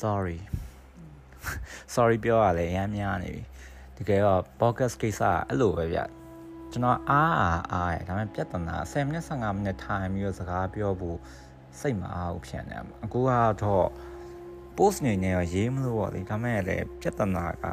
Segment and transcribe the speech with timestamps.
[0.00, 0.38] sorry
[1.94, 3.42] sorry ပြောရလဲအများများနေပြီ
[3.96, 5.98] တကယ်တော့ podcast ကိစ္စအဲ့လိုပဲဗျ
[6.72, 11.18] ကျွန်တော်အားအားအားရဒါပေမဲ့ပြဿနာ10မိနစ်15မိနစ်ထိုင်ပြီးတော့စကားပြောဖို့
[11.80, 13.30] စိတ်မအားဘူးဖြစ်နေမှာအခုက
[13.62, 13.86] တော့
[14.76, 17.64] post နေနေရောရေးမလို့ပေါ့လေဒါမဲ့လည်းပြဿနာက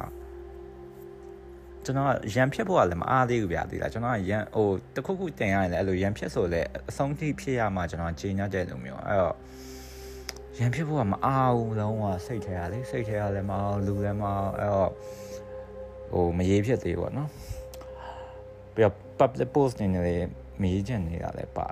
[1.84, 9.36] ကျွန်တော်ရန်ဖြစ်ဖို့ကလည်းမအားသေးဘူးဗျာဒီလားကျွန်တော်ရန်ဟိုတခုခုတင်ရတယ်အဲ့လိုရန်ဖြစ်ဆိုလဲအဆုံးထိဖြစ်ရမှာကျွန်တော်ချိန်ညတဲ့လိုမျိုးအဲ့တော့
[10.60, 14.92] ရန်ဖြစ်ဖို့ကမအားဘူးလုံးဝစိတ်ထဲရလေစိတ်ထဲရလည်းမအောင်လူလည်းမအောင်အဲ့တော့
[16.12, 17.30] ဟိုမရေးဖြစ်သေးဘူးပေါ့နော်
[18.76, 20.16] ပြီးတော့ public post နေနေ
[20.62, 21.68] မရေးချင်နေတာလည်းပါ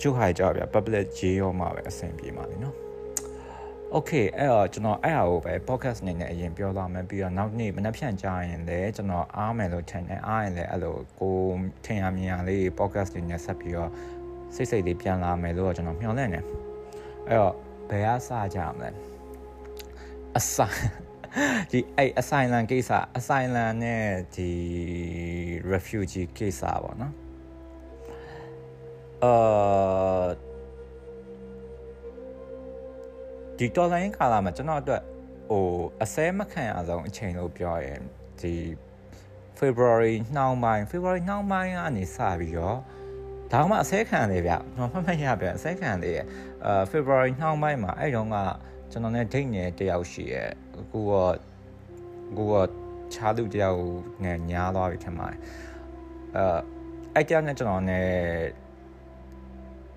[0.00, 2.76] ကျုပ်ဟာကြောက်ဗျ public ရေးရောမှာပဲအဆင်ပြေမှာလीနော်
[3.96, 11.36] Okay အဲ့တော့ကျွန်တော်အဲ့ဟာကိုပဲ podcast အနေနဲ့အရင်ပြောသွားမယ်ပြီးတော့နောက်နေ့မနှက်ဖြန့်ကြရင်လည်းကျွန်တော်အားမယ်လို့ထင်တယ်အားရင်လည်းအဲ့လိုကို
[11.84, 13.90] ထင်ရမြင်ရလေး podcast တွေနဲ့ဆက်ပြီးတော့
[14.54, 16.40] စိတ်စိတ်လေးပြန်လာမယ်လို့ကျွန်တော်မျှော်လင့်နေ
[17.28, 17.54] အဲ့တော့
[17.90, 18.90] ဘယ်အစကြမလဲ
[20.36, 20.56] အစ
[21.70, 24.50] ဒီအဲ့ asylum ကိစ္စ asylum နဲ့ဒီ
[25.72, 27.14] refugee ကိစ္စပေါ့နော်
[29.24, 30.26] အာ
[33.58, 35.02] ဒီတော်လိုင်းကာလာမှာကျွန်တော်အတွက်
[35.50, 35.66] ဟို
[36.02, 38.02] အစဲမခံရဆုံးအချိန်လို့ပြောရင်
[38.40, 38.54] ဒီ
[39.58, 42.78] February နှောင်းပိုင်း February နှောင်းပိုင်းကနေစပြီးတော့
[43.52, 46.12] ဒါမှအစဲခံလေဗျကျွန်တော်မှတ်မှတ်ရဗျအစဲခံလေ
[46.66, 48.36] အဲ February နှောင်းပိုင်းမှာအဲ့တုန်းက
[48.90, 50.50] ကျွန်တော်နဲ့ဒိတ်နေတယောက်ရှိရဲ့
[50.92, 51.12] ကိုက
[52.38, 52.54] ကိုက
[53.14, 53.80] ချားလူတယောက်
[54.24, 55.38] နဲ့ညားသွားပြီထင်ပါတယ်
[56.36, 56.44] အဲ
[57.14, 58.06] အဲ့တယောက်နဲ့ကျွန်တော်နဲ့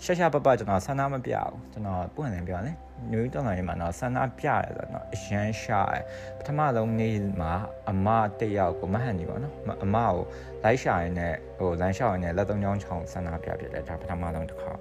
[0.03, 2.75] ရှာရှာပပကျွန်တော်ဆန္ဒမပြဘူးကျွန်တော်ပွင့်လင်းပြောတယ်
[3.11, 6.03] နယူးတောင်တိုင်းမှာတော့ဆန္ဒပြရတယ်ဆိုတော့အရန်ရှာတယ်
[6.38, 7.53] ပထမဆုံးနေ့မှာ
[7.89, 8.08] အမ
[8.39, 9.53] တယောက်ကိုမဟန်နေပါနော်
[9.84, 10.17] အမကို
[10.64, 14.72] လိုက်ရှာရင်းနဲ့ဟိုလမ်းလျှောက်ရင်းနဲ့လက်သုံးချောင်းချောင်းဆန္ဒပြပြတယ်ဒါပထမဆုံးတစ်ခါ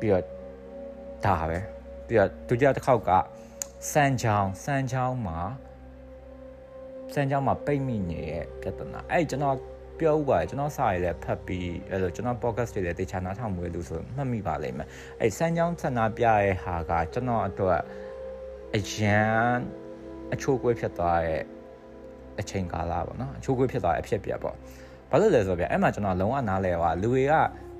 [0.00, 0.24] ပြီးတော့
[1.26, 1.58] ဒါပဲ
[2.06, 3.10] ပြီးတော့ဒုတိယတစ်ခေါက်က
[3.92, 5.40] စမ်းချောင်းစမ်းချောင်းမှာ
[7.14, 9.56] စမ်းချောင်းမှာပိတ်မိနေတဲ့ပြဿနာအဲ့ကျွန်တော်
[9.98, 14.88] ပြောဥပါတယ်ကျွန်တော်စာရေးလည်းဖတ်ပြီးအဲ့လိုကျွန်တော် podcast တွေလည်းတေချာနားထောင်မှုလို့ဆိုမှတ်မိပါလိမ့်မယ်
[15.20, 17.80] အဲ့စမ်းချောင်းဆန္ဒပြရဲ့ဟာကကျွန်တော်အတွက်
[18.76, 19.38] အရန်
[20.32, 21.42] အချိုးကွေးဖြစ်သွားရဲ့
[22.40, 24.56] အချိန်ကာလပေါ့နော်အချိုးကွေးဖြစ်သွားတဲ့အဖြစ်ပြပေါ့
[25.10, 27.34] ဘာလို့လဲဆိုတော့ဗျအဲ့မှာကျွန်တော်လုံးဝနားလဲပါလူတွေက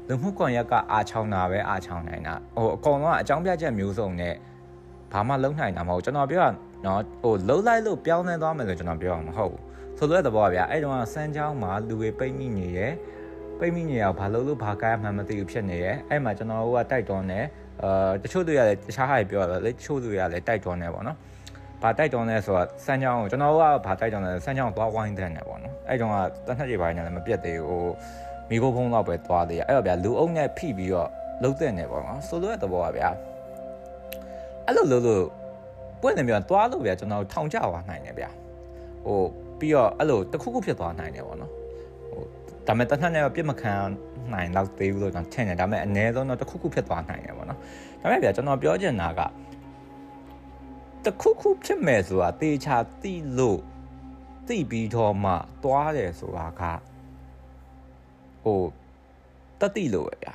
[0.09, 4.35] လူမှုကွန်ရက်ကအာချောင်းတာပဲအာချောင်းနိုင်တာဟိုအကောင်လုံးကအကြောင်းပြချက်မျိုးစုံနဲ့
[5.13, 6.51] ဘာမှလုံးနိုင်တာမဟုတ်ကျွန်တော်ပြောတာ
[6.87, 9.63] နော်ဟိုလုံးလိုက်လို့ပြောင်းလဲသွားမယ်လို့ကျွန်တော်ပြောမှာမဟုတ်ဘူး
[9.99, 12.93] ဆိုလိုတဲ့သဘောပါဗျာအဲ့တုန်းကစမ်းချောင်းမှာလူတွေပိတ်မိနေရယ်
[13.59, 17.45] ပိတ်မိနေအောင်ဘာလို့လို့ဘာကားမှမသိဘူးဖြစ်နေရယ်အဲ့မှာကျွန်တော်တို့ကတိုက်တွန်းတယ်
[17.83, 21.17] အာတချို့သူရလည်းတခြားဟာတွေပြောတယ်လေတချို့သူရလည်းတိုက်တွန်းတယ်ပေါ့နော်
[21.83, 27.93] ဘာတိုက်တွန်းလဲဆိုတော့စမ်းချောင်းကိုကျွန်တော်တို့ကဘာတိုက်တွန်းလဲစမ်းချောင်းသွားဝိုင်းတဲ့နေပေါ့နော်အဲ့တုန်းကတနက်ကြီးပိုင်းနဲ့လည်းမပြတ်သေးဘူးဟို
[28.49, 31.11] မိခိုးဖုံးတော့ပဲသွားသေးရအဲ့တော့ဗျာလူအုပ်နဲ့ဖိပြီးတော့
[31.43, 33.09] လုံးတဲ့နေပေါ့နော်ဆိုလိုတဲ့သဘောပါဗျာ
[34.67, 35.25] အဲ့လိုလို့လို့
[36.03, 38.31] ပွင့်နေပြန်သွားလို့ဗျာကျွန်တော်ထောင်ကြသွားနိုင်တယ်ဗျာ
[39.07, 39.21] ဟို
[39.59, 41.53] ပြီးတော့အဲ့လိုတခုခုဖြစ်သွားနိုင်တယ်ပေါ့နော်
[42.11, 42.23] ဟို
[42.67, 43.73] ဒါပေမဲ့တနက်နဲ့ပြစ်မခံ
[44.33, 47.59] နိုင်တော့သေးဘူးလို့ကျွန်တော်ထင်တယ်ဒါပေမဲ့အ ਨੇ ဆုံးတော့တခုခုဖြစ်သွားနိုင်တယ်ပေါ့နော်
[48.01, 49.21] ဒါပေမဲ့ဗျာကျွန်တော်ပြောချင်တာက
[51.05, 53.61] တခုခုဖြစ်မဲ့ဆိုတာတေချာတိလို့
[54.47, 55.33] သိပြီးတော့မှ
[55.63, 56.63] သွားတယ်ဆိုတာက
[58.43, 58.61] ဟို
[59.61, 60.33] တတိလို့ပဲဗျာ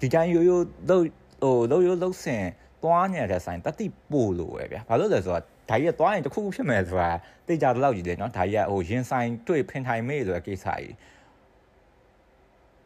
[0.00, 1.04] ဒီတိုင်းရိုးရိုးလို့
[1.42, 2.44] ဟိုလို့ရိုးလို့ဆင်
[2.82, 7.10] သွားနေတဲ့ဆိုင်တတိပို့လို့ပဲဗျာဘာလို့လဲဆိုတော့ဒါကြီးကသွားရင်တခုခုဖြစ်မယ်ဆိုတာ
[7.46, 10.94] သိကြတဲ့လောက်ကြီးလေနော်ဒါကြီးကဟိုရင်ဆိုင်တွေ့ဖင်ထိုင်မေးဆိုတဲ့ကိစ္စကြီး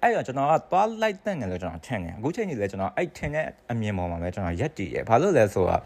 [0.03, 5.83] အဲ့တော့ကျွန်တော်ကသွားလိုက်တဲ့နေလို့ကျွန်တော်ထင်တယ်အခုချိန်ကြီးလဲကျွန်တော်အဲ့ထင်တဲ့အမြင်ပေါ်မှာပဲကျွန်တော်ရက်တည်ရဘာလို့လဲဆိုတော့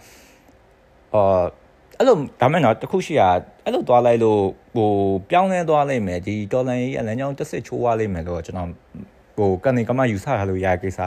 [1.14, 1.44] အော်
[1.98, 3.22] အဲ့လိုဒါမဲ့တော့တခုရှိရ
[3.64, 4.40] အဲ့လိုသွားလိုက်လို့
[4.76, 4.90] ဟို
[5.30, 8.70] ပြောင်းလဲသွားလိုက်မယ်ဒီတော်လန်ကြီးအလန်းကြောင်းတစ်စစ်ချိုးသွားလိုက်မယ်လို့ကျွန်တော်
[9.38, 11.00] ဟိုကနေကမှယူဆထားလို့ရတဲ့ကိစ္စ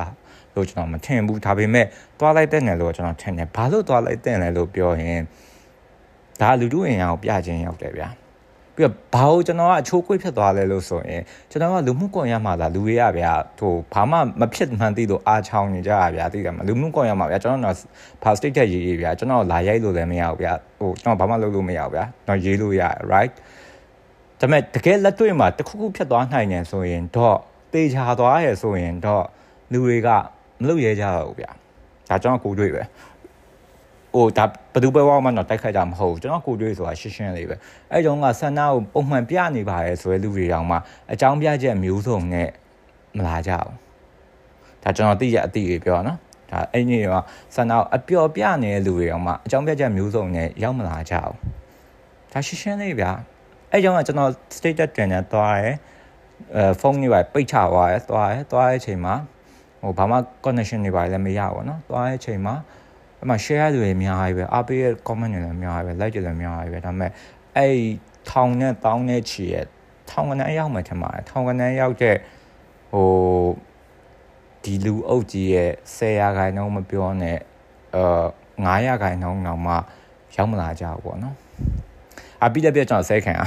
[0.55, 1.85] လို့ကျွန်တော်မထင်ဘူးဒါပေမဲ့
[2.19, 5.21] သွားလိုက်တဲ့နယ်လို့ကျွန်တော်ထင်တယ်ဘာလို့သွားလိုက်တဲ့နယ်လို့ပြောရင်
[6.41, 8.09] ဒါလူတို့အင်အားကိုပြခြင်းရောက်တယ်ဗျာ
[8.79, 17.77] ပြီးတော့ဘာလို့ကျွန်တော်ကအချိုးကွေ့ဖြစ်သွားလဲလို့ဆိုရင်ကျွန်တော်ကလူမှုကွန်ရက်မှာလာလူတွေကဗျာဟိုဘာမှမဖြစ်မှန်းသိလို့အားချောင်းနေကြတာဗျာသိတယ်မလူမှုကွန်ရက်မှာဗျာကျွန်တော်က
[18.23, 22.81] ဖာစတိတ်တက်ရေးရေးဗျာကျွန်တော်လာရိုက်လို့လည်းမရဘူးဗျာဟိုကျွန်တော်ဘာမှလုပ်လို့မရဘူးဗျာတော့ရေးလို့ရ
[23.11, 23.33] right
[24.39, 27.37] ဒါပေမဲ့တကယ်လက်တွေ့မှာတခုခုဖြစ်သွားနိုင်တယ်ဆိုရင်တော့
[27.73, 29.23] တေချာသွားရဆိုရင်တော့
[29.71, 30.09] လူတွေက
[30.61, 31.51] မလုပ်ရဲကြတော့ဘူးဗျာ
[32.09, 32.83] ဒါကျွန်တော်ကိုတွေ့ပဲ
[34.14, 37.56] ဟိုဒါဘယ်သူပဲဝါမှတော့တိုက်ခိုက်ကြမဟုတ်ဘူးကျွန်တော်ကိုတွေ့ဆိုတာရှင်းရှင်းလေးပဲ
[37.92, 40.76] အဲ့တုန်းကဆန္ဒကိုပုံမှန်ပြနေပါရဲဆိုတဲ့လူတွေတောင်မှ
[41.12, 42.48] အကြောင်းပြချက်မျိုးစုံနဲ့
[43.16, 43.72] မလာကြဘူး
[44.82, 46.18] ဒါကျွန်တော်သိရအသိတွေပြောနော်
[46.50, 47.24] ဒါအဲ့ဒီတော့
[47.54, 51.34] ဆန္ဒကိုအပျော်ပြနေတဲ့လူတွေတောင်မှအကြောင်းပြချက်မျိုးစုံနဲ့ရောက်မလာကြဘူး
[52.32, 53.10] ဒါရှင်းရှင်းလေးဗျာ
[53.70, 55.70] အဲ့ကြောင့်ကကျွန်တော် status တင်နေသွားရဲ
[56.56, 59.14] အဲဖုန်းတွေပဲပိတ်ချသွားရဲသွားရဲသွားရဲအချိန်မှာ
[59.82, 62.77] ဟိုဘာမှ connection တွေပါလည်းမရဘူးเนาะသွားရဲအချိန်မှာဟ
[63.19, 67.11] အဲ့မှာ share တွေအများကြီးပဲအားပေးရဲ့ comment တွေလည်းအများကြီးပဲ like တွေလည်းအများကြီးပဲဒါပေမဲ့
[67.57, 67.75] အဲ့
[68.29, 69.65] ထောင်နဲ့တောင်းနဲ့ချီရဲ့
[70.09, 72.15] ထောင်ကနန်းရောက်မှထင်ပါတယ်ထောင်ကနန်းရောက်တဲ့
[72.91, 73.07] ဟို
[74.63, 77.39] ဒီလူအုပ်ကြီးရဲ့10ရာခိုင်နှုန်းမပြောနဲ့
[77.95, 78.27] အာ
[78.79, 79.73] 9ရာခိုင်နှုန်းတော့မှ
[80.35, 81.35] ရောက်မလာကြဘူးပေါ့နော်
[82.43, 83.39] အပိလက်ပြကျွန်တော်ဆဲခံရ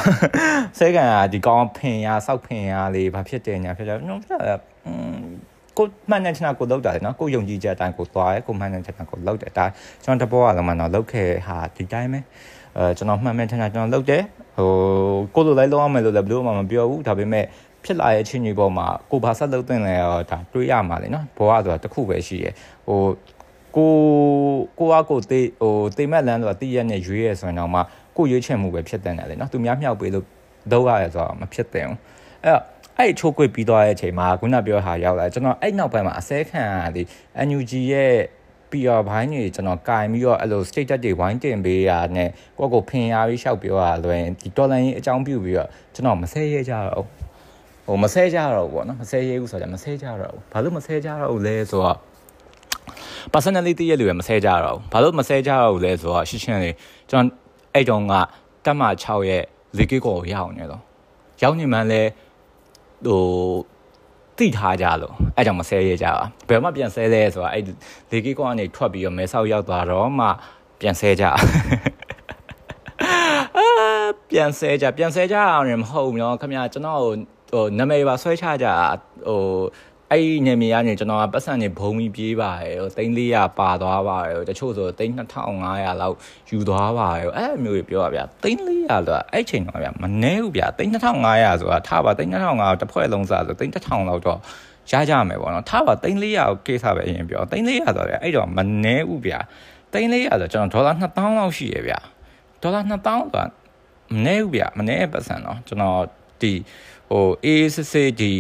[0.79, 4.21] ဆဲခံရဒီကောင်ဖင်ရစောက်ဖင်ရလေးဘာဖြစ်တယ်ညာဖြစ်တယ်ကျွန်တော်
[5.77, 9.65] ကိုမှန်တဲ့ချနာကိုလောက်တာလေနော်ကိုယုံကြည်ချက်အတိုင်းကိုသွားရဲကိုမှန်တဲ့ချနာကိုလောက်တယ်ဒါ
[10.05, 12.21] ကျွန်တော်တဘောကလည်းမနော်လောက်ခဲ့ဟာဒီတိုင်းပဲ
[12.77, 14.23] အဲကျွန်တော်မှန်မှန်ချနာကျွန်တော်လောက်တယ်
[14.57, 14.71] ဟို
[15.35, 17.45] ကိုလိုလိုက်လောက်အောင်မယ်လို့လည်းဘယ်လိုမှမပြောဘူးဒါပေမဲ့
[17.85, 22.55] ဖြစ်လာရဲ့ချင်းကြီးပေါ်မှာကိုဘာဆက်လုပ်တင်လဲတော့ဒါတွေးရမှာလေနော်ဘောကဆိုတာတစ်ခုပဲရှိရယ်
[22.87, 23.01] ဟို
[23.77, 23.93] ကို
[24.79, 27.81] ကိုကကိုတေးဟိုတေးမဲ့လန်းဆိုတာတည့်ရက်နဲ့ရွေးရဆိုရင်တော့မှ
[28.17, 30.27] ကိုရွေးချယ်မှုပဲဖြစ်တဲ့တယ်လေနော်သူများမြောက်ပေးလို့
[30.73, 31.99] တော့ရရဆိုတော့မဖြစ်တဲ့ဘူး
[32.45, 32.65] အဲ့တော့
[32.99, 37.07] အဲ့ချိုးကွေ့ပြီးသွားတဲ့အချိန်မှာခုနပြောဟာရောက်လာကျွန်တော်အဲ့နောက်ပိုင်းမှာအစဲခံရသည်
[37.47, 38.15] NUG ရဲ့
[38.71, 42.29] PR ဘိုင်းတွေကျွန်တော်ကင်ပြီးတော့အဲ့လို state တွေဝိုင်းတင်ပေးရနဲ့
[42.59, 47.05] ကိုယ့်ကိုဖင်ရပြီးရှောက်ပြောရလွယ်ဒီ dollar ရင်းအကြောင်းပြုပြီးတော့ကျွန်တော်မဆဲရဲကြတော့
[47.87, 51.99] ဟိုမဆဲကြတော့ဘူးပေါ့နော်မဆဲရဲဘူးဆိုတော့မဆဲကြတော့ဘူးဘာလို့မဆဲကြတော့ဘူးလဲဆိုတော့
[53.33, 56.75] personality ရဲ့လူတွေမဆဲကြတော့ဘူးဘာလို့မဆဲကြတော့ဘူးလဲဆိုတော့ရှင်းရှင်းလေး
[57.11, 57.37] ကျွန်တော်
[57.75, 58.15] အဲ့တုန်းက
[58.65, 59.43] တက်မ6ရဲ့
[59.79, 60.83] လေကိကိုရောက်နေတော့
[61.43, 62.11] ရောက်နေမှလည်း
[63.07, 63.23] ဟို
[64.39, 67.65] တိထားကြလို့အဲ့ကြောင့်မဆဲရကြပါဘယ်မှပြန်ဆဲလဲဆိုတာအဲ့
[68.11, 70.27] လေကိကောကနေထွက်ပြီးတော့မဲဆောက်ရောက်သွားတော့မှ
[70.81, 71.33] ပြန်ဆဲကြအာ
[74.31, 78.67] ပြန်ဆဲကြပြန်ဆဲကြအောင်လည်းမဟုတ်ဘူးနော်ခင်ဗျာကျွန်တော်ဟိုနာမည်ပါဆွဲချကြ
[79.27, 79.41] ဟို
[80.13, 86.17] အဲ့ဒီနေမြေကနေကျွန်တော်ကပတ်စံနေဘုံပြီးပြေးပါတယ်ဟို3400ပါသွားပါတယ်တချို့ဆို3500လောက်
[86.51, 94.39] ယူသွားပါတယ်အဲ့မျိုးတွေပြောပါဗျာ3400လို့အဲ့ချိန်တော့ဗျာမနှဲဘူးဗျာ3500ဆိုတာထားပါ3500တစ်ဖွဲ့လုံးစားဆို3000လောက်တော့
[94.91, 99.39] ရကြမယ်ပေါ့နော်ထားပါ3400ကိုကိစ္စပဲအရင်ပြော3400ဆိုတော့အဲ့တော့မနှဲဘူးဗျာ
[99.93, 101.99] 3400ဆိုကျွန်တော်ဒေါ်လာ2000လောက်ရှိရဗျာ
[102.63, 103.45] ဒေါ်လာ2000ဆိုတာ
[104.13, 106.01] မနှဲဘူးဗျာမနှဲပတ်စံတော့ကျွန်တော်
[106.43, 106.53] ဒီ
[107.11, 108.33] ဟိုအေးစစ်စစ်ဒီ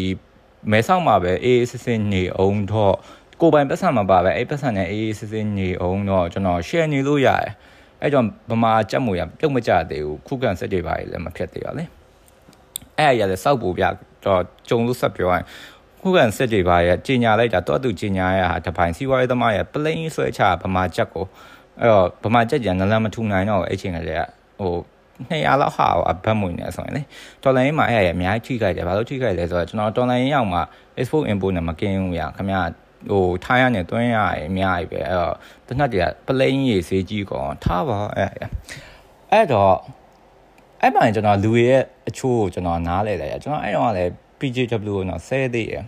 [0.70, 2.94] မဲဆောက်မှာပဲအေးအေးစစ်စစ်နေအောင်တော့
[3.40, 7.52] ကိုပိုင်ပတ်စံမှာပါပဲအဲ့ပတ်စံနဲ့အေးအေးစစ်စစ်နေအောင်တော့ကျွန်တော် share နေလို့ရတယ်
[8.00, 11.84] အဲ့ကြောင့်ဗမာကြက်မူရပြုတ်မကြသေးဘူးခုခံစက်တွေပါလည်းမဖြစ်သေးပါလေ
[12.98, 13.84] အဲ့အရာလည်းစောက်ပူပြ
[14.24, 15.44] တော့ကြုံလို့ဆက်ပြောရင်
[16.02, 21.24] ခုခံစက်တွေပါရကြီးညာလိုက်တာတော့သူကြီးညာရဟာတပိုင်းစီးပွားရေးသမားရ plane ဆွဲချဗမာကြက်ကို
[21.80, 24.22] အဲ့တော့ဗမာကြက်ကြံနလန်မထူနိုင်တော့အဲ့ချိန်ကလေးက
[24.60, 24.74] ဟို
[25.30, 27.02] 200လောက်ဟာအဘတ်မွေနေဆိုရင်လေ
[27.42, 30.62] တော်လိုင်းမှာအဲ့ရအများကြီးထိခိုက်တယ်ဘာလို့ထိခိုက်လဲဆိုတော့ကျွန်တော်တော်လိုင်းရောက်မှာ
[30.98, 32.62] export import နဲ့မကင်းဘူးရခင်ဗျာ
[33.10, 34.16] ဟိုထားရနဲ့တွင်းရ
[34.46, 35.34] အများကြီးပဲအဲ့တော့
[35.68, 38.30] တနက်တည်းကပလိန်ရေးစေးကြီးကောင်ထားပါအဲ့
[39.32, 39.76] အဲ့တော့
[40.80, 45.84] အဲ့မှကျွန်တော်လူရဲ့အချိုးကိုကျွန်တော်နားလဲတယ်ကျွန်တော်အဲ့တော့လည်း PJW ကိုတော့ဆဲသေးတယ်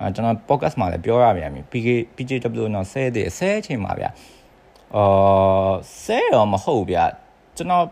[0.00, 4.06] အဲကျွန်တော် podcast မှာလည်းပြောရပြန်ပြီ PK PJW ကိုတော့ဆဲသေးတယ်ဆဲအချိန်မှာဗျ
[4.96, 5.72] အာ
[6.04, 6.98] ဆဲတော့မဟုတ်ဗျ
[7.56, 7.86] ကျွန်တော်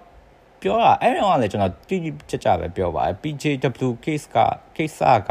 [0.63, 4.37] ပြောတာအဲ့တော့လည်းကျွန်တော်တိတိကျကျပဲပြောပါတယ် PJW case က
[4.77, 4.99] case
[5.29, 5.31] က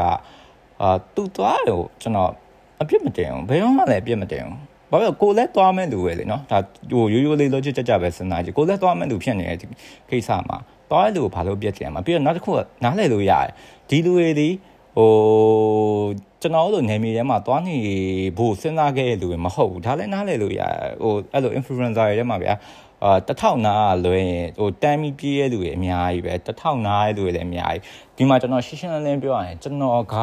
[0.80, 2.30] အာသူ့သွားတော့ကျွန်တော်
[2.80, 4.58] အပြစ်မတင်ဘူးဘယ်တော့မှလည်းအပြစ်မတင်ဘူး
[4.90, 6.58] ဘာလို့ကိုလည်းသွားမဲ့လူပဲလေနော်ဒါ
[6.90, 9.66] ဟိုရိုးရိုးလေး logic ကြကြပဲစဉ်းစားကြည့်ကိုလည်းသွားမဲ့လူဖြစ်နေတဲ့ဒီ
[10.10, 10.56] ကိစ္စမှာ
[10.90, 13.50] သွားတဲ့လူကိုဘာလို့ပြက်ကြရမှာပြီးတော့နောက်တစ်ခုကနားလည်လို့ရတယ်
[13.88, 14.48] ဒီလူတွေဒီ
[14.96, 15.10] ဟို
[16.42, 17.76] ကျွန်တော်တို့နေမြေထဲမှာသွားနေ
[18.38, 22.54] ဖို့စဉ်းစားခဲ့တဲ့လူတွေမဟုတ်ဘူးဒါလည်းနားလည်လို့ရတယ်ဟိုအဲ့လို influencer တွေထဲမှာဗျာ
[23.02, 27.82] အာတထောင်နာလွဲရင်ဟိုတမ်းပြီးပြေးရတဲ့လူတွေအများကြီးပဲတထောင်နာတဲ့လူတွေလည်းအများကြီး
[28.16, 30.16] ဒီမှာကျွန်တော်ရှင်းရှင်းလင်းလင်းပြောရရင်ကျွန်တော်က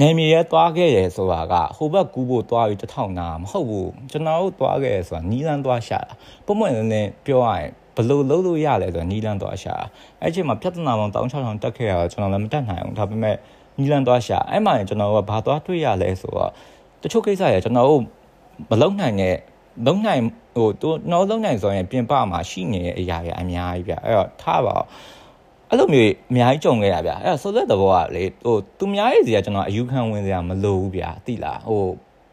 [0.00, 6.14] နေမြေရဲသွားခဲ့တယ်ဆိုတာကဟိုဘက်ကူးဖို့သွားပြီးတထောင်နာမဟုတ်ဘူးကျွန်တော်တို့သွားခဲ့ဆိုတာနီးလန်းသွားရှာတာ
[6.46, 9.74] ပုံမှန်လင်းလင်းပြောရရင်ဘလို့လုံးလို့ရလဲဆိုတော့နီးလန်းသွားရှာ
[10.22, 13.36] အဲ့ချိန်မှာပြဿနာပေါင်း1600တက်ခဲ့ရတော့ကျွန်တော်လည်းမတက်နိုင်ဘူးဒါပေမဲ့
[13.78, 16.50] နီးလန်းသွားရှာအဲ့မှာကျွန်တော်ကဘာသွားတွေ့ရလဲဆိုတော့
[17.02, 18.02] တချို့ကိစ္စရကျွန်တော်တို့
[18.70, 19.36] မလုံနိုင်တဲ့
[19.86, 20.22] လုံနိုင်
[20.56, 24.76] ဟိုသူတော့လုံနိုင်ဆိုရင်ပြင်ပမှာရှိနေတဲ့အရာတွေအများကြီးဗျအဲ့တော့ထားပါ
[25.70, 31.84] အဲ့လိုမျိုးအများကြီးကြုံခဲ့ရဗျအဲ့တော့ဆိုတဲ့သဘောကလေဟိုသူများရဲ့စီကကျွန်တော်အယူခံဝင်စရာမလိုဘူးဗျသိလားဟို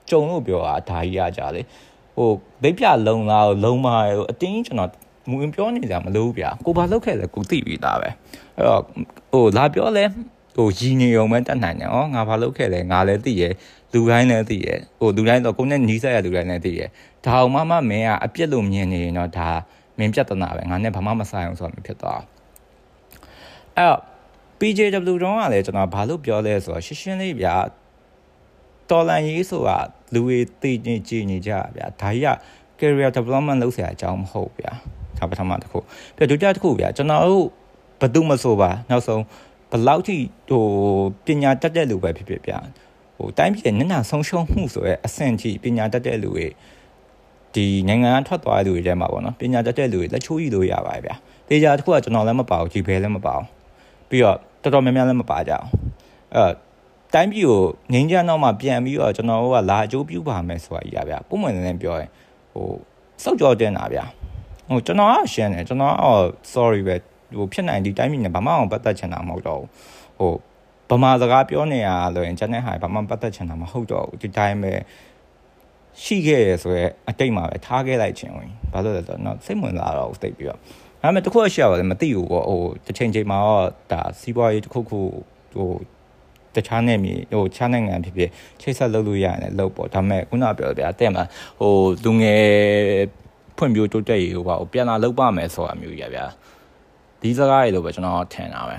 [0.09, 1.61] ကြုံလို့ပြောတာဒါကြီးရကြလေ
[2.17, 2.29] ဟို
[2.63, 4.91] ဒိတ်ပြလုံလားလုံမာဟိုအတင်းကျွန်တော်
[5.29, 8.09] မဝင်ပြောနေကြမလို့ဗျာကိုဘာလောက်ခဲ့လဲကိုသိပြီးသားပဲ
[8.57, 8.81] အဲ့တော့
[9.31, 10.05] ဟိုလာပြောလဲ
[10.55, 13.43] ဟိုရည်နေုံပဲတတ်နိုင်တယ်ဩငါဘာလောက်ခဲ့လဲငါလည်းသိရ
[13.93, 16.89] လူတိုင်းလည်းသိတယ်ဟိုလူတိုင်းတော့ကိုနဲ့ညီးဆက်ရလူတိုင်းလည်းသိတယ်
[17.25, 19.49] ဒါအောင်မမမင်းကအပြစ်လို့မြင်နေရင်တော့ဒါ
[19.97, 22.21] မင်းပြဿနာပဲငါနဲ့ဘာမှမဆိုင်အောင်ဆိုတာမျိုးဖြစ်သွား
[23.77, 23.95] အဲ့
[24.59, 27.55] PJW တုန်းကလည်းကျွန်တော်ဘာလို့ပြောလဲဆိုတော့ရှင်းရှင်းလေးဗျာ
[28.89, 29.77] တော်လန်ရေးဆိုတာ
[30.13, 32.27] လူတွေသိနေကြည်နေကြဗျာဒါကြီးက
[32.79, 34.71] career development လုပ်ဆရာအကြောင်းမဟုတ်ဗျာ
[35.17, 35.79] ဒါပထမတစ်ခု
[36.15, 37.47] ပြီးတော့ဒုတိယတစ်ခုဗျာကျွန်တော်တို့
[38.01, 39.23] ဘသူမဆိုပါနောက်ဆုံး
[39.71, 40.15] ဘလောက်ထိ
[40.49, 40.63] ဟို
[41.25, 42.57] ပညာတက်တဲ့လူပဲဖြစ်ဖြစ်ဗျာ
[43.37, 46.47] တိုင်းပြည်နဲ့နာဆုံးရှုံးမှုဆိုရဲအဆင့်ကြီးပညာတတ်တဲ့လူတွေ
[47.55, 51.15] ဒီနိုင်ငံကထွက်သွားတဲ့လူတွေထဲမှာပေါ့နော်ပညာတတ်တဲ့လူတွေလက်ချိုးယူလို့ရပါတယ်ဗျာ
[51.49, 53.47] တေချာတစ်ခုကကျွန်တော်လည်းမပါဘူးဂျီဘဲလည်းမပါဘူး
[54.09, 55.67] ပြီးတော့တော်တော်များများလည်းမပါကြအောင်
[56.35, 56.45] အဲ
[57.13, 57.61] တိုင်းပြည်ကို
[57.93, 62.09] ငင်းကြနောက်မှပြန်ပြီးတော့ကျွန်တော်တို့ကလာအကျိုးပြုပါမယ်ဆိုတာကြီးဗျာပုံမှန်လည်းပြောရင်
[62.53, 62.67] ဟို
[63.23, 64.05] စောက်ကြောတင်တာဗျာ
[64.69, 66.95] ဟိုကျွန်တော်ကရှင်းတယ်ကျွန်တော်အော် sorry ပဲ
[67.37, 69.69] ဟိုဖြစ်နိုင်ဒီတိုင်းပြည်နဲ့ဘာမှအောင်ပတ်သက်ချင်တာမဟုတ်တော့ဘူး
[70.19, 70.33] ဟို
[70.89, 74.73] ဗမာစကားပြောနေရလို့ရင်ကျွန်တဲ့ဟာဘာမှပတ်သက်ချင်တာမဟုတ်တော့ဘူးဒီတိုင်းပဲ
[76.03, 80.59] ရှိခဲ့ရဆိုရဲအတိတ်မှာပဲထားခဲ့လိုက်ခြင်းဝင်ဘာလို့လဲဆိုတော့စိတ်ဝင်လာတော့စိတ်ပြီးတော့
[81.01, 84.99] ဒါပေမဲ့တခုရှိရပါတယ်မသိဘူးပေါ့ဟိုတစ်ချိန်ချိန်မှာတော့ဒါစီးပွားရေးတစ်ခုခု
[85.53, 85.69] ဟို
[86.55, 88.29] တခြားနဲ့မြေဟိုခြားနိုင်ငံဖြစ်ဖြစ်
[88.61, 91.23] ချိတ်ဆက်လုပ်လို့ရတယ်လုပ်ပေါ့ဒါပေမဲ့ခုနပြောပြတဲ့မှာ
[91.59, 91.73] ဟို
[92.05, 92.43] လူငယ်
[93.57, 96.25] ဖွံ့ဖြိုးတိုးတက်ရေးဟိုပါဟိုပြန်လာလုပ်ပါမယ်ဆိုတာမျိုးကြီးရဗျာ
[97.21, 98.77] ဒီစကားတွေလို့ပဲကျွန်တော်ထင်တာပဲ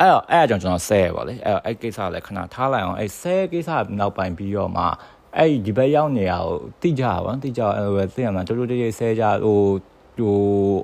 [0.00, 4.84] အဲ့တော့အဲ့အကြောင်းကျွန်တော်ဆဲပါလေအဲ့အဲ့ကိစ္စလည်းခဏထားလိုက်အောင်အဲ့ဆဲကိစ္စနောက်ပိုင်းပြီးတော့မှ
[5.38, 9.58] အဲ့ဒီဘက်ရောက်နေရကိုတိကြပါတိကြအဲ့လိုပဲသိရမှာတိုးတိုးတိတ်တိတ်ဆဲကြဟို
[10.18, 10.34] ဟို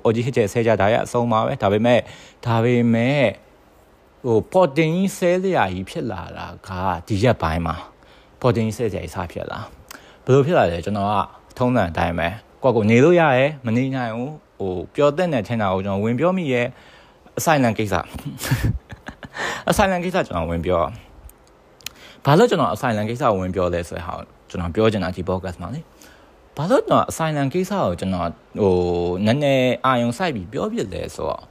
[0.03, 1.99] အော်ဂျီဟစ်ကျဲဆဲကြဒါရအဆုံးပါပဲဒါပေမဲ့
[2.45, 3.23] ဒါပေမဲ့
[4.25, 6.69] ဟိုပေါ်တင်ကြီးဆဲလျာကြီးဖြစ်လာတာက
[7.07, 7.75] ဒီရက်ပိုင်းမှာ
[8.41, 9.59] ပေါ်တင်ကြီးဆဲစရာကြီးစဖြစ်လာ
[10.23, 11.13] ဘယ်လိုဖြစ်လာလဲကျွန်တော်က
[11.57, 12.27] ထုံးစံအတိုင်းပဲ
[12.63, 16.67] ကိုယ့်ကိုနေလို့ရရဲမနေနိုင်ဘူးဟိုပျော်တဲ့နဲ့ထင်တာကိုကျွန်တော်ဝင်ပြောမိရဲ့
[17.37, 17.95] အဆိုင်လန်ကိစ္စ
[19.69, 20.83] အဆိုင်လန်ကိစ္စကျွန်တော်ဝင်ပြော
[22.25, 24.13] ဘာလို့ကျွန်တော်အဆိုင်လန်ကိစ္စဝင်ပြောလဲဆိုတဲ့ဟာ
[24.49, 25.81] ကျွန်တော်ပြောချင်တာဒီ podcast မှာလေ
[26.57, 28.29] ဘာလို့ကျွန်တော်အဆိုင်လန်ကိစ္စကိုကျွန်တော်
[28.61, 28.73] ဟို
[29.25, 31.41] နည်းနည်းအာယုံစိုက်ပြီးပြောပြလဲဆိုတော့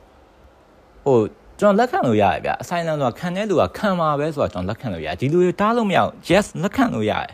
[1.05, 1.19] ဟို
[1.61, 7.31] ကျွန်တော်လက်ခံလို့ရတယ်ဗျအဆိုင်လန်ဆိုတာခံတဲ့လူကခံမှာပဲဆိုတော့ကျွန်တော်လက်ခံလို့ရတယ်ဒီလူတွေတားလို့မရအောင် yes လက်ခံလို့ရတယ်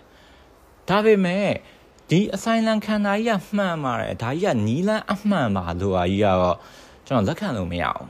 [0.88, 1.48] ဒါပေမဲ့
[2.10, 6.56] ဒီအဆိုင်လန်ခံတာကြီးကမှန်ပါတယ်ဒါကြီးကနီလန်းအမှန်ပါလို့ဟာကြီးကတော့
[7.06, 8.04] ကျွန်တော်လက်ခံလို့မရအောင်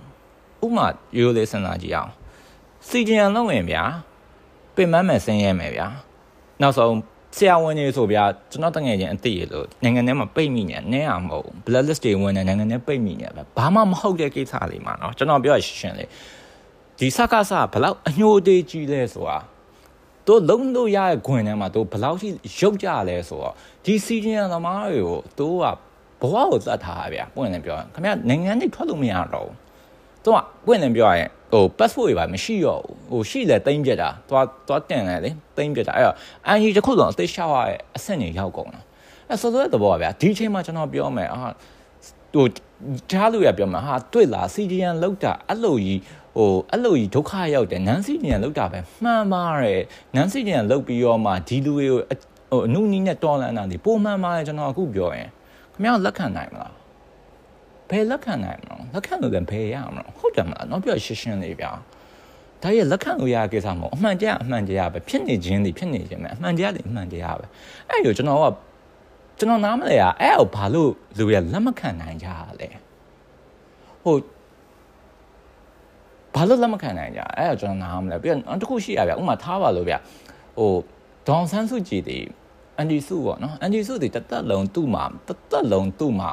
[0.65, 0.87] ဥမာ
[1.19, 2.11] ရိုးလေးစဉ်းစားကြည့်အောင်
[2.88, 3.84] စီဂျန်လုံးဝင်ဗျာ
[4.76, 5.88] ပင်မမယ်ဆင်းရဲမယ်ဗျာ
[6.62, 6.94] နောက်ဆုံး
[7.38, 16.06] ဆရာဝန်ကြီးဆိုဗျာကျွန်တော်တငယ်ချင်းအသိရလို့နိုင်ငံထဲမှာပိတ်မိနေနဲအောင်မဟုတ် blood list တွေဝင်နေနိုင်ငံထဲပိတ်မိနေပဲဘာမှမဟုတ်တဲ့ကိစ္စလေးမှာเนาะကျွန်တော်ပြောရရှင်းလေ
[17.00, 19.38] ဒီစကားစဘလောက်အညိုတေးကြီးလဲဆိုတာ
[20.28, 23.54] တို့လုံးလို့ရတဲ့ခွင်ထဲမှာတို့ဘလောက်ရှိရုပ်ကြလဲဆိုတော့
[23.86, 25.66] ဒီစီဂျန်သမားတွေကိုတို့က
[26.22, 29.56] ဘဝကိုသတ်ထားတာဗျာပွင့်နေပြောရင်ခင်ဗျနိုင်ငံတွေထွက်လို့မရတော့ဘူး
[30.27, 36.17] တို့ကပွင့်နေပြောရင်ဟို passport တွေပါမရှိတော့ဘူးဟိုရှိလဲတိမ့်ပြတာသွားသွားတင်လဲလေတိမ့်ပြတာအဲ့တော့
[36.47, 38.81] အန်ဂျီတစ်ခုလုံးအသေးရှောက်ရတဲ့အဆင့်တွေရောက်ကုန်တာ
[39.29, 41.41] အဲ့ဆိုတော့တဘောဗျာဒီအချိန်မှာကျွန်တော်ပြောမယ်အာ
[42.35, 42.47] ဟို
[43.11, 46.01] ကြားလို့ရပြောမှာဟာတွေ့လား CGN လောက်တာအဲ့လိုကြီး
[46.37, 49.83] ဟိုအဲ့လိုကြီးဒုက္ခရောက်တယ်နန်းစီဂျန်လောက်တာပဲမှန်ပါတယ်
[50.15, 51.99] နန်းစီဂျန်လောက်ပြီးတော့မှဒီလူတွေကို
[52.51, 55.29] ဟိုအနုနီးနဲ့တော်လန်တာဒီပုံမှန်ပါတယ်ကျွန်တော်အခုပြောရင်
[55.73, 56.73] ခင်ဗျားလက်ခံနိုင်မလား
[57.91, 61.71] ဘယ်လက်ခံနိုင်မလဲလက်ခံလို့လည်းဘယ်ရမလဲဟုတ်တယ်မလားတော့ပြောရှင်းရှင်းလေးဗျာ
[62.63, 67.45] ဒါရဲ့လက်ခံလို့ရကိစ္စမဟုတ်အမှန်တရားအမှန်တရားပဲဖြစ်နေခြင်းတွေဖြစ်နေခြင်းပဲအမှန်တရားတွေအမှန်တရားပဲ
[67.89, 68.45] အဲ့လိုကျွန်တော်က
[69.39, 72.29] ကျွန်တော်နားမလဲရအဲ့ဟိုဘာလို့လူရလက်မခံနိုင်ကြ
[72.61, 72.69] လဲ
[74.05, 74.17] ဟို
[76.35, 79.95] ဘာလို့လက်မခံနိုင်ကြအဲ့တော့ကျွန်တော်နားမလဲပြီးတော့တခုရှိရဗျဥမာထားပါလို့ဗျ
[80.59, 80.71] ဟို
[81.29, 82.19] ဒေါန်ဆန်းစုကြည်တွေ
[82.79, 86.31] အန်ဒီစုပေါ့နော်အန်ဒီစုတွေတသက်လုံးသူ့မှာတသက်လုံးသူ့မှာ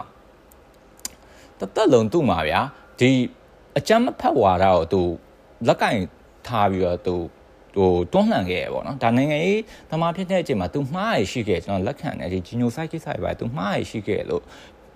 [1.63, 2.62] တသက်လုံးသူ့မှာဗျာ
[3.00, 3.12] ဒီ
[3.77, 5.01] အကြမ်းမဖက်ဝါဒကိုသူ
[5.67, 5.98] လက်ကင်
[6.48, 7.15] ထားပြီးတော့သူ
[7.75, 14.43] ဟိုတွန်းလှန်ခဲ့ရပေါ့နော်ဒါနိုင်ငံရေးသမားဖြစ်တဲ့အချိန်မှာသူမှားရရှိခဲ့ကျွန်တော်လက်ခံတယ်ဒီဂျီနိုဆိုက်ကိစ္စတွေပါသူမှားရရှိခဲ့လို့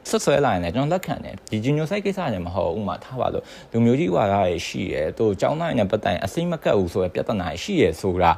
[0.09, 8.31] ဆက်ဆွဲလာရင်လည်းကျွန်တော်လက်ခံတယ်ဒီဂျီနိုဆိုက်ကိစ္စတွေမဟုတ်ဘူးဥမာထားပါလို့လူမျိုးကြီးဝါဒတွေရှိရဲသူចောင်းသားနဲ့ပတ်တိုင်အစိမ့်မကတ်ဘူးဆိုရပြဿနာရှိရဲဆိုတာ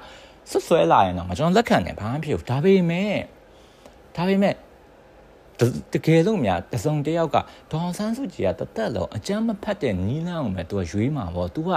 [0.51, 3.15] ဆက်ဆွဲလာရင်တော့ကျွန်တော်လက်ခံတယ်ဘာမှဖြစ်ဘူးဒါပေမဲ့
[4.15, 4.53] ဒါပေမဲ့
[5.93, 7.37] တကယ်လို့များတစုံတယောက်က
[7.71, 11.71] ဒေါအောင်ဆန်းစုကြည်ကတသက်လုံးအကြမ်းမဖက်တဲ့နီးလန်းကိုပဲသူကရွေးမှာပေါ့သူက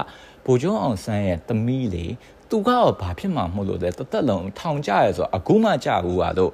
[0.46, 2.06] ဗိုလ်ချုပ်အောင်ဆန်းရဲ့သမီးလေ
[2.50, 6.52] သူကတော့ဘာဖြစ်မှာမဟုတ်လို့လဲတသက်လုံးထောင်ကြရဲဆိုအခုမှကြဘူးပါလို့